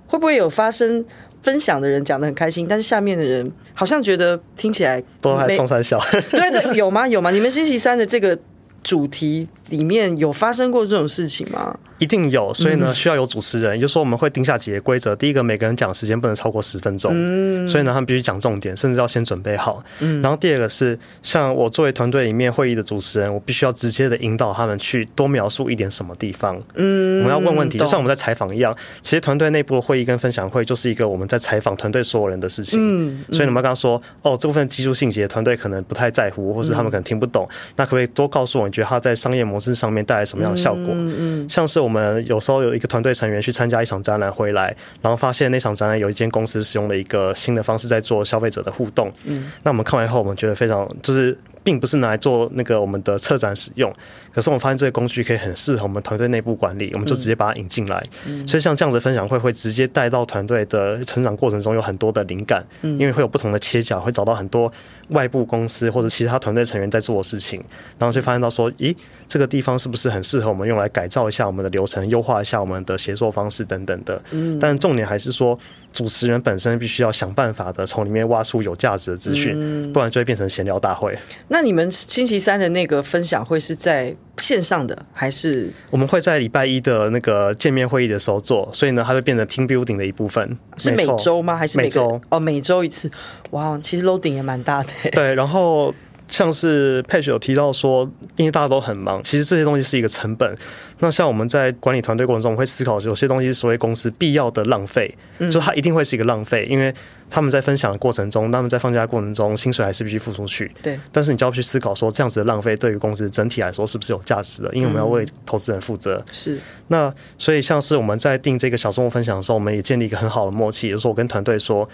[0.07, 1.03] 会不会有发生
[1.41, 5.99] 分享的人讲的很开心，但是下面的人好像觉得听起来都还冲三笑，
[6.31, 7.05] 对对，有吗？
[7.05, 7.29] 有吗？
[7.31, 8.39] 你们星期三的这个
[8.81, 11.77] 主题里面有发生过这种事情吗？
[12.01, 13.75] 一定有，所以呢，需要有主持人。
[13.75, 15.15] 也就是说，我们会定下几个规则。
[15.15, 17.11] 第一个，每个人讲的时间不能超过十分钟。
[17.13, 17.67] 嗯。
[17.67, 19.83] 所以呢，他们必须讲重点，甚至要先准备好。
[19.99, 20.19] 嗯。
[20.19, 26.59] 然后第二个是，像我作为团队里面会议的主持人，我必须要直接的引导他们去多描述一点什么地方。
[26.73, 27.19] 嗯。
[27.19, 28.75] 我们要问问题，就像我们在采访一样。
[29.03, 32.79] 其实团队内部的会议跟分享会就是一个我们在采访团队所有人的事情。
[32.81, 33.23] 嗯。
[33.31, 37.47] 所以你们刚刚说，哦，这部分技术细节团队可能不太在乎，或是他们可能听不懂。
[37.75, 40.85] 那可不可以多告诉我，你觉得他在商业模式上面带来什么样的效果？
[40.87, 41.49] 嗯嗯。
[41.49, 42.71] 像是我们有时候有。
[42.71, 49.11] 一个团队成员去参加一场展览回来，然后发现那场展览有一间公司使用了一个新的方式在做消费者的互动。
[49.25, 51.37] 嗯，那我们看完以后，我们觉得非常就是。
[51.63, 53.93] 并不是拿来做那个我们的策展使用，
[54.33, 58.03] 可是我们发现这个工具可以很适合我们团队内部管理，我们就直接把它引进来。
[58.25, 64.71] 嗯，所以像这样子的分享会会直接带到团队的成长过程中有很多的灵感，因为会有不同的切角，会找到很多
[65.09, 67.63] 外部公司或者其他团队成员在做的事情，
[67.97, 68.95] 然后就发现到说，咦，
[69.27, 74.21] 这个地方是不是很适合我们用来改造一下我们的流程，优化一下我们的协作方式等等的。
[74.31, 75.57] 嗯，但重点还是说。
[75.93, 81.13] 主持人本身必须要想办法的从里面挖出有价值的资讯，嗯，不然就会变成闲聊大会。
[81.49, 88.69] 那你们星期三的那个分享会是在线上的，还是我们会在礼拜一的那个见面会议的时候做？
[88.73, 90.57] 所以呢，它会变成 team building 的一部分。
[90.77, 91.55] 是每周吗？
[91.55, 92.19] 还是每周？
[92.29, 93.09] 哦，每周一次。
[93.51, 94.89] 哇，其实 loading 也蛮大的。
[95.13, 95.93] 对，然后。
[96.31, 100.57] 像是 Page 有提到说，因为大家都很忙，其实这些东西是一个成本。
[100.99, 105.13] 那像我们在管理团队过程中，会思考有些东西是所谓公司必要的浪费，
[105.51, 106.93] 就它一定会是一个浪费，因为
[107.29, 110.71] 他们在分享的过程中，他们在放假过程中，薪水还是必须付出去。
[110.81, 110.97] 对。
[111.11, 114.73] 但是你就要去思考说，这样子的浪费对于公司整体来说是不是有价值的？
[114.73, 116.23] 因为我们要为投资人负责。
[116.31, 116.57] 是。
[116.87, 121.89] 那所以像是我们在定这个小周末分享的时候，我们也建立一个很好的默契，就是我跟团队说。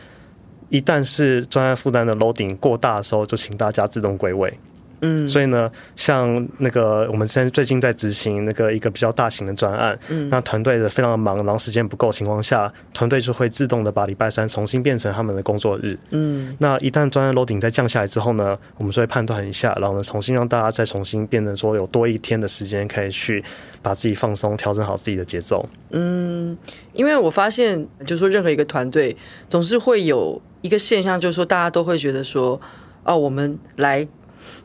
[0.70, 4.54] 一旦是专案负担的 loading 过大的时候，就请大家自动归位。
[5.02, 15.96] 嗯，所以呢，像那个我们现在最近在执行那个一个比较大型的专案，嗯，那团队的非常的忙，然后时间不够情况下，团队就会自动的把礼拜三重新变成他们的工作日。
[16.10, 23.44] 嗯，那一旦专案 loading 再降下来之后呢，我们就会判断一下，然后呢，重新让大家再重新变成说有多一天的时间可以去
[23.84, 25.64] 把自己放松，调整好自己的节奏。
[25.92, 26.58] 嗯，
[26.94, 29.16] 因为我发现，就是说任何一个团队
[29.48, 32.60] 总是会有一个现象，就是说大家都会觉得说，
[33.04, 34.08] 哦，我们来。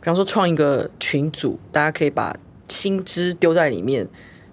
[0.01, 2.35] 比方说创一个群组，大家可以把
[2.69, 4.07] 薪资丢在里面，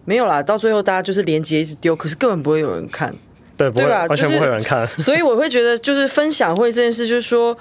[0.05, 3.13] 没有啦，到最后大家就是连接一直丢，可是根本不会有人看，
[3.55, 4.05] 对，对吧？
[4.07, 4.87] 完全不会有人看。
[4.87, 7.55] 所以我会觉得，就是分享会这件事，就是说，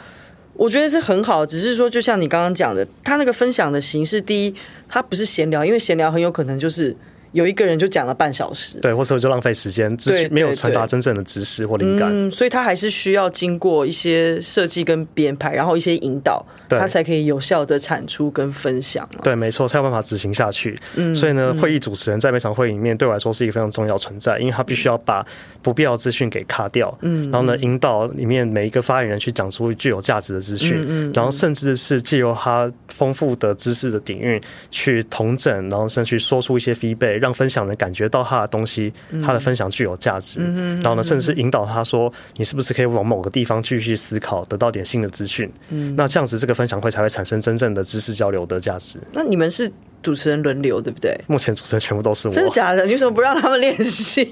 [0.54, 4.54] 我觉得是很好，只是说，就像你刚刚讲的，他那个分享的形式，第一，
[4.88, 6.96] 他不是闲聊，因为闲聊很有可能就是。
[7.32, 12.08] 有一个人就讲了半小时，对，或者就浪费时间，对，没有传达真正的知识或灵感。
[12.10, 19.06] 嗯，所以他还是需要经过一些设计跟编排，然后一些引导，他才可以有效的产出跟分享。
[19.22, 20.78] 对，没错，才有办法执行下去。
[20.94, 25.24] 嗯，所以呢，会议主持人在每场会议里面对我来说是一个非常重要存在，因为他必须要把
[25.60, 37.17] 不必要资讯给卡掉，嗯，然后呢，引导里面每一个发言人去讲出具有价值的资讯，嗯，然后甚至是借由他丰富的知识的底蕴去统整，然后甚至去说出一些 feedback。
[37.18, 38.92] 让分享人感觉到他的东西，
[39.24, 40.40] 他的分享具有价值，
[40.82, 45.50] 然后呢，甚至是引导他说，你是不是可以往某个地方继续思考，得到点新的资讯？
[45.96, 48.98] 那这样子，这个分享会才会产生真正的知识交流的价值。
[49.12, 49.70] 那你们是
[50.08, 51.14] 主持人轮流，对不对？
[51.26, 52.32] 目前主持人全部都是我。
[52.32, 52.86] 真的假的？
[52.86, 54.26] 你为什么不让他们练习？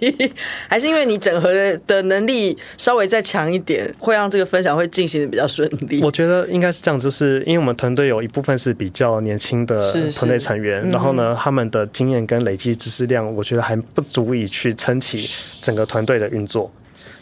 [0.69, 1.53] 还是因为你整合
[1.87, 6.03] 的能力稍微再强一点，会让这个分享会进行的比较顺利？
[6.03, 9.79] 我觉得应该是这样，就是因为我们团队有一部分是比较年轻的
[10.13, 15.29] 团队成员，是是然后呢，嗯、他们的经验跟累积知识量，我觉得还不足以去撑起
[15.61, 16.73] 整个团队的运作。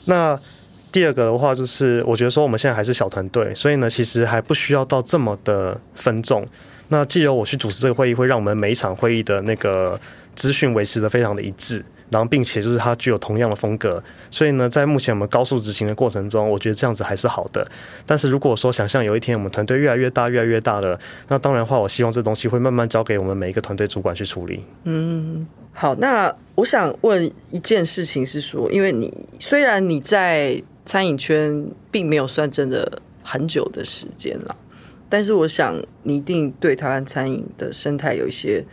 [0.04, 0.38] 那
[0.92, 6.46] 第二个的话，就是我觉得说我们现在还是小团队，所以呢，其实还不需要到这么的分众。
[6.88, 9.98] 那既由我去主持这个会议，会让我们每一场会议的那个
[10.34, 14.02] 资讯维持得非常的一致，然后并且就是它具有同样的风格。
[14.30, 17.66] 所以呢，在目前我们高速执行的过程中，我觉得这样子还是好的。
[18.04, 24.62] 但是如果说想象有一天我们团队越来越大、越来越大了，那当然的话，我希望这东西会慢慢交给我们每一个团队主管去处理。
[24.84, 25.94] 嗯，好。
[25.94, 34.54] 那我想问一件事情是说，因为你虽然你在餐饮圈并没有算真的很久的时间了。
[35.16, 38.64] 但是我想，你一定对台湾餐饮的生态有一些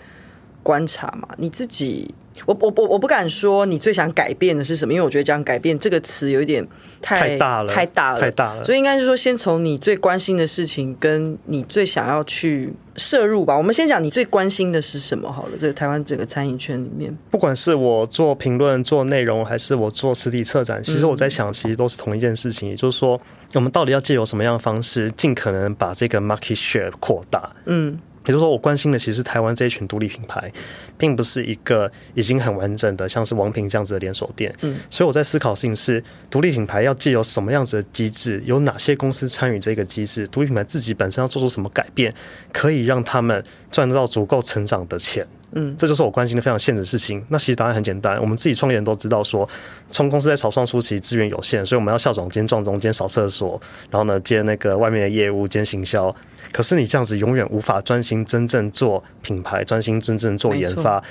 [0.63, 1.27] 观察嘛？
[1.37, 2.15] 你自己，
[2.45, 6.65] 我我我我不敢说你最想改变的是什么，因为我觉得讲改变这个词有一点
[7.01, 8.63] 太太大了，太大了，太大了。
[8.63, 13.57] 所以应该是说，先从你最关心的事情，跟你最想要去摄入吧。
[13.57, 15.51] 我们先讲你最关心的是什么好了。
[15.57, 23.19] 这个台湾整个餐饮圈里面，不管是我做评论、做内容，还是我做实体策展，其实我在想，其实都是同一件事情，嗯、也就是说。
[23.53, 27.53] 我们到底要借由什么样的方式，尽可能把这个 market share 扩大？
[27.65, 30.51] 嗯，也就是说，我关心的其实台湾这一群独立品牌，
[30.97, 34.53] 并不是一个已经很完整的，像是王平这样子的连锁店。
[34.61, 40.28] 嗯，所以我在思考的事情是，独立品牌要借由什么样子的机制，有哪些公司参与这个机制？
[40.28, 42.13] 独立品牌自己本身要做出什么改变，
[42.53, 45.26] 可以让他们赚得到足够成长的钱？
[45.53, 47.22] 嗯，这就是我关心的非常现实的事情。
[47.30, 49.49] 那其实答案很简单，我们自己创业人都知道说，说
[49.91, 53.59] 创公司在草创初期资源有限，所以我们要校长兼撞钟兼扫厕所，
[53.89, 56.15] 然后呢接那个外面的业务兼行销。
[56.52, 61.04] 可是你这样子永远无法专心真正做品牌，专心真正做研发。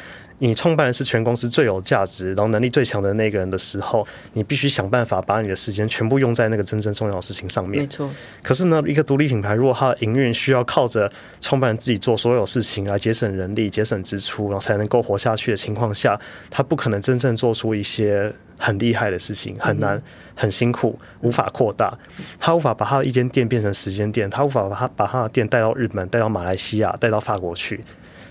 [0.42, 7.82] 你创办人是全公司最有价值，然后能力最强的那个人的时候，你必须想办法把你的时间全部用在那个真正重要的事情上面。
[7.82, 8.10] 没错。
[8.42, 11.12] 可是呢，一个独立品牌如果它的营运需要靠着
[11.42, 16.18] 创办人自己做所有事情来节省人力、节省支出，然后才能够活下去的情况下，
[16.48, 20.00] 它不可能真正做出一些很厉害的事情，很难、
[20.36, 21.92] 很辛苦，无法扩大。
[22.38, 27.82] 他无法把他的一间店变成十间店，他无法把他把他的店带到日本、带到马来西亚、带到法国去。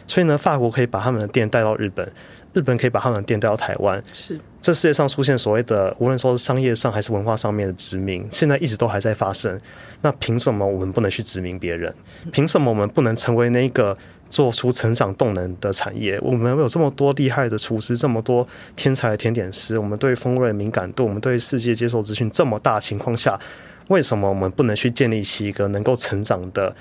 [0.06, 2.08] 所以呢，法国可以把他们的店带到日本，
[2.54, 4.02] 日本可以把他们的店带到台湾。
[4.14, 9.60] 是，这世界上出现所谓的，无论说是商业上还是文化上面的殖民，现在一直都还在发生。
[10.02, 11.94] 那凭什么我们不能去殖民别人？
[12.32, 13.96] 凭什么我们不能成为那个
[14.30, 16.20] 做出成长动能的产业？
[16.22, 23.40] 我们有这么多厉害的厨师，这么多天才的甜点师，我们对风味敏感度，我们对世界接受资讯这么大情况下，
[23.88, 26.76] 为什么我们不能去建立起一个能够成长的？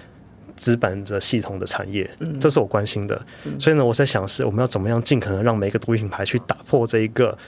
[0.57, 3.25] 资本的系统的产业，这是我关心的。
[3.61, 7.39] 所以呢，我在想是我们要怎么样尽可能让每一个独立品牌去打破这一个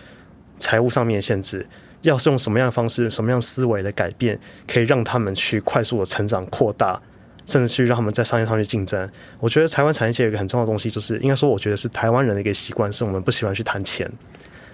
[0.61, 1.67] 财务上面的限制，
[2.03, 4.39] 要是用什么样的方式、什么样思维来改变，
[4.69, 7.03] 可以让他们去快速的成长、扩大，
[7.47, 9.09] 甚至去让他们在商业上去竞争。
[9.39, 14.11] 我觉得台湾产业界有一个很重要的东西，就是应该说，我觉得是台湾人的一个习惯，是我们不喜欢去谈钱，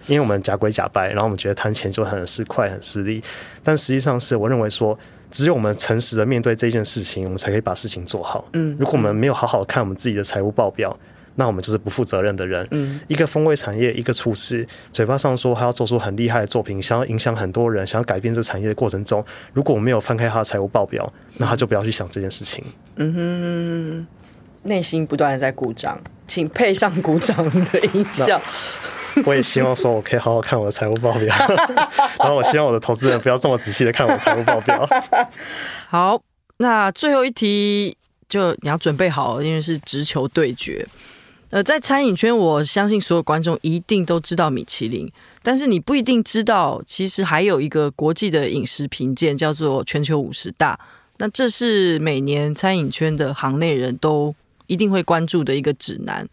[0.07, 3.23] 因为我们假鬼假掰，然后我们觉得谈钱就很是快、很势利。
[3.63, 4.99] 但实际上是我认为说。
[5.29, 8.45] 只有我们诚实的面对这件事情，我们才可以把事情做好。
[8.53, 10.97] 嗯，如果我们没有好好看我们自己的财务报表，
[11.37, 12.67] 那我们就是不负责任的人。
[12.73, 22.65] 嗯，一个风味产业，一个厨师，嘴巴上说他要做出很厉害的作品，想要影响很多人，想要改变这个产业的过程中，如果我没有翻开他的财务报表，那他就不要去想这件事情。
[22.97, 24.07] 嗯哼，
[24.69, 28.41] 内心不断的在鼓掌，请配上鼓掌的音效。
[29.25, 31.35] 我也希望说，我可以好好看我的财务报表，
[32.21, 34.87] 然后我希望我的投资人不要这么仔细的看我的财务报表。
[35.89, 36.21] 好，
[36.59, 37.97] 那最后一题
[38.29, 40.87] 就你要准备好，因为是直球对决。
[41.51, 45.11] 呃，在餐饮圈，我相信所有观众一定都知道米其林，
[45.43, 50.79] 但是你不一定知道，其实还有一个国际的饮食评鉴叫做全球五十大。
[51.19, 54.35] 那这是每年餐饮圈的行内人都
[54.67, 56.29] 一定会关注的一个指南。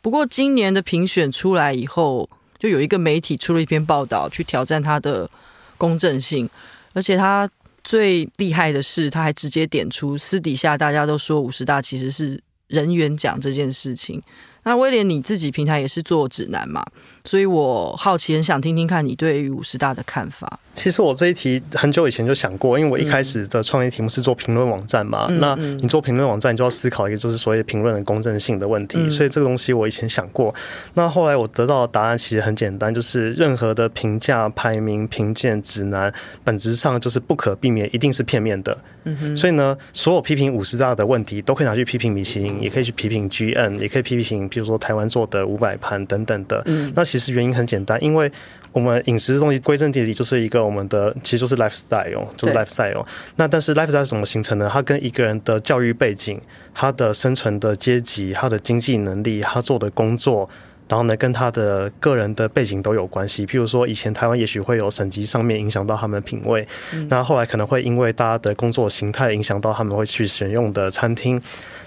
[0.00, 5.30] 不过今年的评选出来以后，就有一个媒体出了一篇报道，去挑战它的
[5.76, 6.48] 公正性。
[6.94, 7.48] 而且他
[7.82, 14.22] 最厉害的是，他还直接点出私底下大家都说五十大其实是人缘奖这件事情。
[14.64, 16.84] 那威廉你自己平台也是做指南嘛？
[17.26, 20.60] 所以我好奇，很想听听看你对于五十大的看法。
[20.74, 25.26] 其实我这一题很久以前就想过，因为我一开始的创业题目是做评论网站嘛。
[25.30, 28.98] 嗯、那你做评论网站，你就要思考一个就是所谓评论的公正性的问题。
[29.00, 30.54] 嗯、所以这个东西我以前想过。
[30.92, 36.12] 那后来我得到的答案其实很简单，就是任何的评价、排名、评鉴指南，
[36.42, 38.76] 本质上就是不可避免，一定是片面的。
[39.04, 39.34] 嗯哼。
[39.36, 46.60] 所以呢，所有批评五十大的问题，都可以拿去批评米其林，也可以去批评 GN，也可以批评，比如说台湾做的五百盘等等的。
[46.66, 46.92] 嗯。
[46.94, 48.28] 那其实原因很简单，因为
[48.72, 53.06] 我们饮食的东西归根结底就是一个我们的，其实就是 lifestyle，就是 lifestyle。
[53.36, 54.68] 那但是 lifestyle 是怎么形成呢？
[54.72, 56.40] 它跟一个人的教育背景、
[56.74, 60.50] 他的生存的阶级、他的经济能力、他做的工作，
[60.88, 63.46] 然后呢，跟他的个人的背景都有关系。
[63.46, 71.40] 譬如说，以前台湾也许会有省级上面影响到他们的品味，嗯、那后来可能会因为大家的工作形态影响到他们会去选用的餐厅。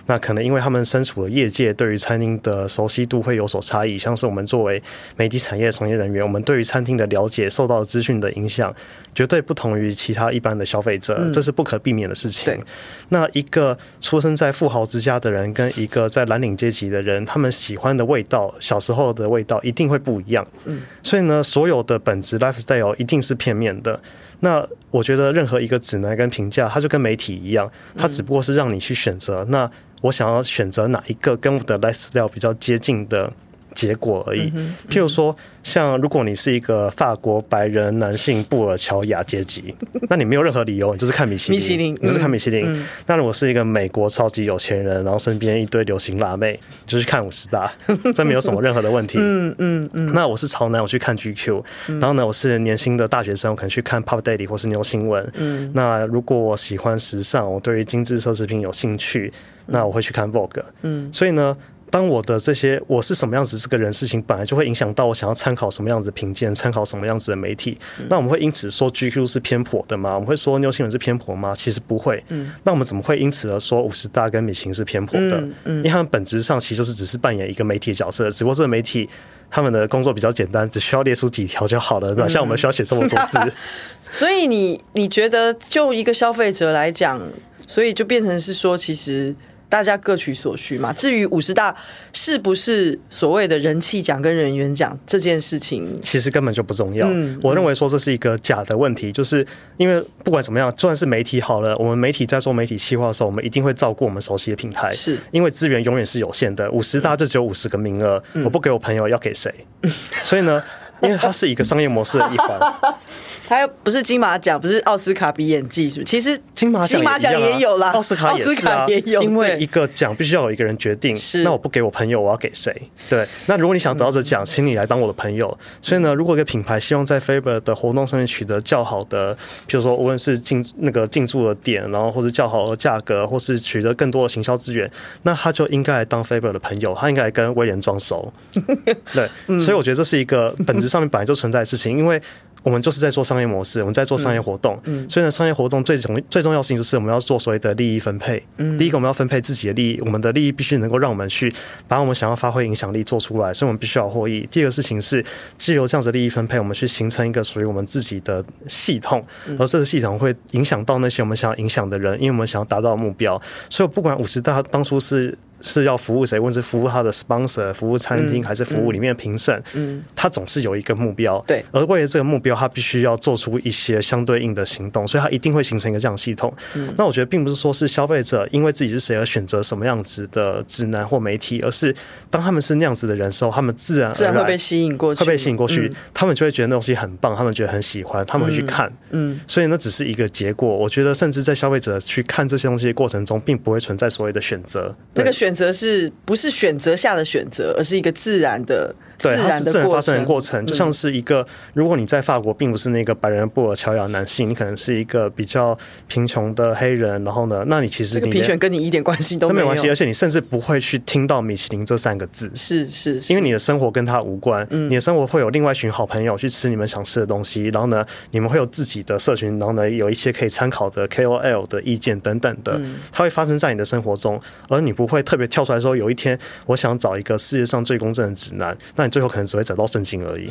[0.08, 3.98] 那可能因为他们身处的业界，对于餐厅的熟悉度会有所差异。
[3.98, 4.82] 像是我们作为
[5.16, 8.74] 媒体产业从业人员，我们对于餐厅的了解受到资讯的影响，
[9.14, 12.54] 绝对不同于其他一般的消费者，这是不可避免的事情。
[12.54, 12.66] 嗯、
[13.10, 20.48] 那一个出生在富豪之家的人，跟一个在蓝领阶级的人，他们喜欢的味道，小时候的味道一定会不一样。
[20.66, 24.00] 嗯，所以呢，所有的本质 lifestyle 一定是片面的。
[24.40, 29.44] 那我觉得任何一个指南跟评价，它就跟媒体一样，它只不过是让你去选择。
[29.50, 29.70] 那
[30.02, 33.32] 我想要选择哪一个跟我的 lifestyle 比较接近的
[33.74, 34.52] 结果而已。
[34.90, 39.76] 譬如说，像如果你是一个法国白人男性布尔乔亚阶级，
[40.10, 42.86] 那你没有任何理由，你就是看米其林，米其林，你就是看米其林。
[43.06, 47.72] 那如果是一个美国超级有钱人，然后身边一堆流行辣妹，就去看五十大，
[48.16, 49.18] 这没有什么任何的问题。
[49.22, 50.12] 嗯嗯嗯。
[50.12, 51.64] 那我是潮男，我去看 GQ。
[52.00, 55.32] 然后呢，我是年轻的大学生，我可能去看 Pop Daily 或是牛新闻。
[55.36, 55.70] 嗯。
[55.76, 59.32] 那如果我喜欢时尚，我对于精致奢侈品有兴趣。
[59.68, 61.56] 那我会去看 Vogue，嗯，所以呢，
[61.90, 67.78] 当我的这些我是什么样子这个人事情，本来就会影响到我想要参考什么样子的评鉴，参考什么样子的媒体。
[68.10, 70.16] 那我们会因此说 GQ 是偏颇的吗？
[70.16, 71.54] 我们会说牛新闻是偏颇吗？
[71.56, 72.22] 其实不会。
[72.28, 75.42] 嗯，那我们怎么会因此而说五十大跟米其林是偏颇的？
[75.64, 79.10] 嗯，因为他们本质上其实就是只是扮演一个媒体的角色，只不过这个媒体
[79.50, 82.28] 他们的工作比较简单，只需要列出几条就好了，对吧？
[82.28, 83.40] 像我们需要写这么多字。
[84.12, 87.22] 所以你你觉得就一个消费者来讲，
[87.66, 89.34] 所以就变成是说其实。
[89.70, 90.94] 大家各取所需嘛。
[90.94, 91.76] 至于五十大
[92.14, 97.08] 是不是所谓的人气奖跟人员奖这件事情，其实根本就不重要。
[97.10, 99.46] 嗯，我认为说这是一个假的问题，就是
[99.78, 106.70] 因为不管怎么样，就算是媒体好了，我们媒体在做媒体企划的时候，我们一定会照顾我们熟悉的平台，是因为资源永远是有限的。
[106.72, 109.54] 五十大就只有五十个名额，我不给我朋友要给谁？
[110.24, 110.64] 所以呢，
[111.02, 112.60] 因为它是一个商业模式的一环。
[113.48, 116.12] 他又不是金马奖，不是奥斯卡比演技，是不是？
[116.12, 118.86] 其实金马金马奖也有啦，奥斯卡也是啊。
[119.22, 122.76] 因为一个奖必须要有一个人决定，是那我不给我朋友，我要给谁？
[123.10, 123.26] 对。
[123.46, 125.58] 那如果你想得到这奖，请你来当我的朋友。
[125.82, 129.34] 所以呢，如果一个品牌希望在 Faber 的活动上面取得较好的，
[129.66, 134.92] 比如说无论是进那个进驻的点，然后或者较好的价格，或是取得更多的行销资源，
[135.24, 138.34] 那他就应该来当 Faber 的朋友，他应该来跟威廉装熟。
[139.16, 139.30] 对。
[139.60, 142.22] 所以我觉得这是一个本质上面本来就存在的事情，因为。
[142.68, 148.44] 我们就是在做商业模式，我们在做商业活动，嗯，所以呢，商业活动最重最重要的事情就是我们要做所谓的利益分配。
[148.58, 151.54] 嗯，第一个我们要分配自己的利益，我们的利益必须能够让我们去
[151.88, 154.46] 把我们想要发挥影响力做出来，所以我们必须要获益。
[154.52, 155.24] 第二个事情是，
[155.58, 159.26] 借由这样子的利益分配，我们去形成一个属于我们自己的系统，
[159.58, 163.42] 而这个系统会影响到那些我们想要影响的人，因为我们想要达到目标。
[163.70, 165.38] 所以不管五十大当初是。
[165.62, 166.40] 是要服务谁？
[166.40, 169.62] 问是服务他的 sponsor，服务餐厅，还是服务里面的评审？
[169.74, 171.44] 嗯，他总是有一个目标。
[171.48, 176.54] 对，而为了这个目标，他必须要做出一些相对应的行动，所以他一定会形成一个这样的系统。
[176.76, 181.96] 嗯，那我觉得并不是说是消费者因为自己是谁而选择什么样子的指南或媒体，而是
[182.30, 188.92] 当他们是那样子的人时候，他们自然，自然会被吸引过去，会被吸引过去，他们就会觉得那东西很棒，他们觉得很喜欢，他们会去看。
[189.12, 190.68] 嗯，所以那只是一个结果。
[190.68, 194.94] 我觉得，甚至在消费者去看这些东西的过程中，并不会存在所谓的选择。
[195.14, 198.94] 那个选选择是不是选择下的选择，而是一个自然的。
[199.20, 222.80] 对，它是自然发生的过程，就像是一个，如果你在法国并不是那个白人布尔乔亚男性，你可能是一个比较贫穷的黑人，然后呢，那你其实你评选跟你一点关系都没有关系，而且你甚至不会去听到米其林这三个字，是是，因为你的生活跟他无关，你的生活会有另外一群好朋友去吃你们想吃的东西，然后呢，你们会有自己的社群，然后呢，有一些可以参考的 KOL 的意见等等的，
[223.12, 224.40] 它会发生在你的生活中，
[224.70, 226.38] 而你不会特别跳出来说，有一天
[226.68, 229.07] 我想找一个世界上最公正的指南，那。
[229.10, 230.50] 最后可能只会找到圣经而已。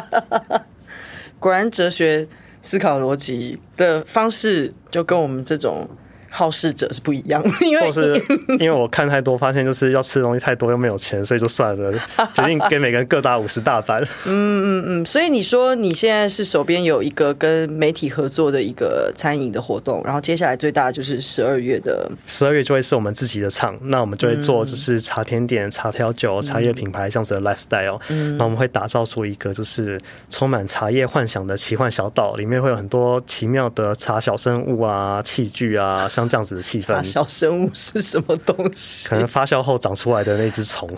[1.38, 2.26] 果然，哲学
[2.62, 5.88] 思考逻辑的方式就跟我们这种
[6.36, 8.14] 好事者是不一样， 因为是
[8.60, 11.90] 因为我看太多，发现就是要吃的东西太多又没有钱，所以就算了，
[12.34, 14.02] 决定给每个人各打五十大板。
[14.26, 36.86] 嗯嗯嗯，所以你说你现在是手边有一个跟媒体合作的一个餐饮的活动，然后接下来最大的就是十二月的十二月就会是我们自己的场，那我们就会做就是茶甜点、茶调酒、茶叶品牌这样子的 lifestyle，嗯，那我们会打造出一个就是充满茶叶幻想的奇幻小岛，里面会有很多奇妙的茶小生物啊、器具啊，像这样子的气氛。
[36.94, 39.08] 茶小生物是什么东西？
[39.08, 40.88] 可能发酵后长出来的那只虫。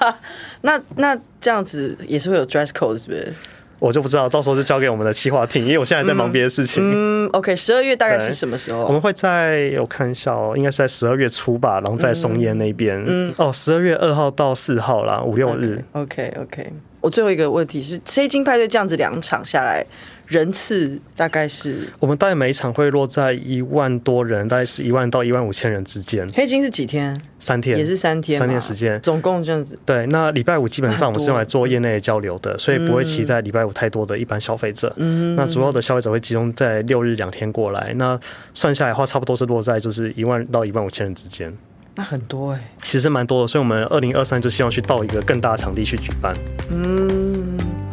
[0.62, 3.32] 那那这样子也是会有 dress code 是不是？
[3.78, 6.82] 我就不知道，到时候就交给我们的企划厅，因为我现在在忙别的事情。
[6.82, 8.86] 嗯，嗯，OK，十二月大概是什么时候？
[8.86, 13.04] 我们会在我看一下哦，应该是在十二月初吧，然后在松烟那边。
[13.06, 15.84] 嗯，哦，十二月二号到四号啦，五六日。
[15.92, 16.66] OK OK, okay。
[17.02, 19.84] 我最后一个问题是，黑金派对这样子两场下来。
[20.26, 26.28] 人次大概是，我们大概每一场会落在一万多人，大概是一万到一万五千人之间。
[26.34, 27.16] 黑金是几天？
[27.38, 29.78] 三天，也是三天，三天时间，总共这样子。
[29.84, 34.92] 对，那礼拜五基本上我们是用来做业内的交流的，所以不会期待礼拜五太多的一般消费者。
[34.96, 38.18] 嗯，那主要的消费者会集中在六日两天过来，那
[38.52, 41.56] 算下来的话，差不多是落在就是一万到一万五千人之间。
[41.98, 46.34] 那很多哎、欸，其实蛮多的，所以我们二零二三就希望去到一个更大的场地去举办。
[46.70, 47.35] 嗯，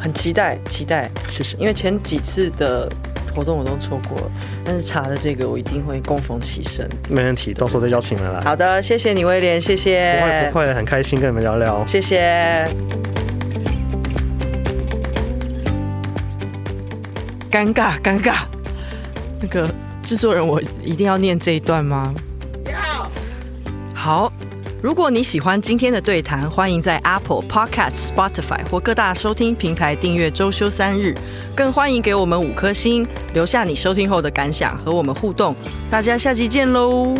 [0.03, 1.55] 很期待，期待，谢谢。
[1.57, 2.91] 因为前几次的
[3.33, 4.31] 活动我都错过了，
[4.65, 6.85] 但是查的这个我一定会供逢其身。
[7.09, 8.41] 没问题，到时候再邀请人来。
[8.41, 10.19] 好的，谢谢你威廉，谢谢。
[10.19, 11.85] 不会不会，很开心跟你们聊聊。
[11.87, 12.67] 谢谢。
[17.49, 18.39] 尴尬尴尬，
[19.39, 19.73] 那个
[20.03, 22.13] 制作人，我一定要念这一段吗？
[23.93, 24.33] 好，
[24.83, 31.15] 如果你喜欢今天的对谈，欢迎在 Apple Podcast、Spotify 或各大收听平台订阅周休三日，
[31.55, 35.55] 更欢迎给我们五颗星，留下你收听后的感想和我们互动。
[35.89, 37.15] 大家下期见喽！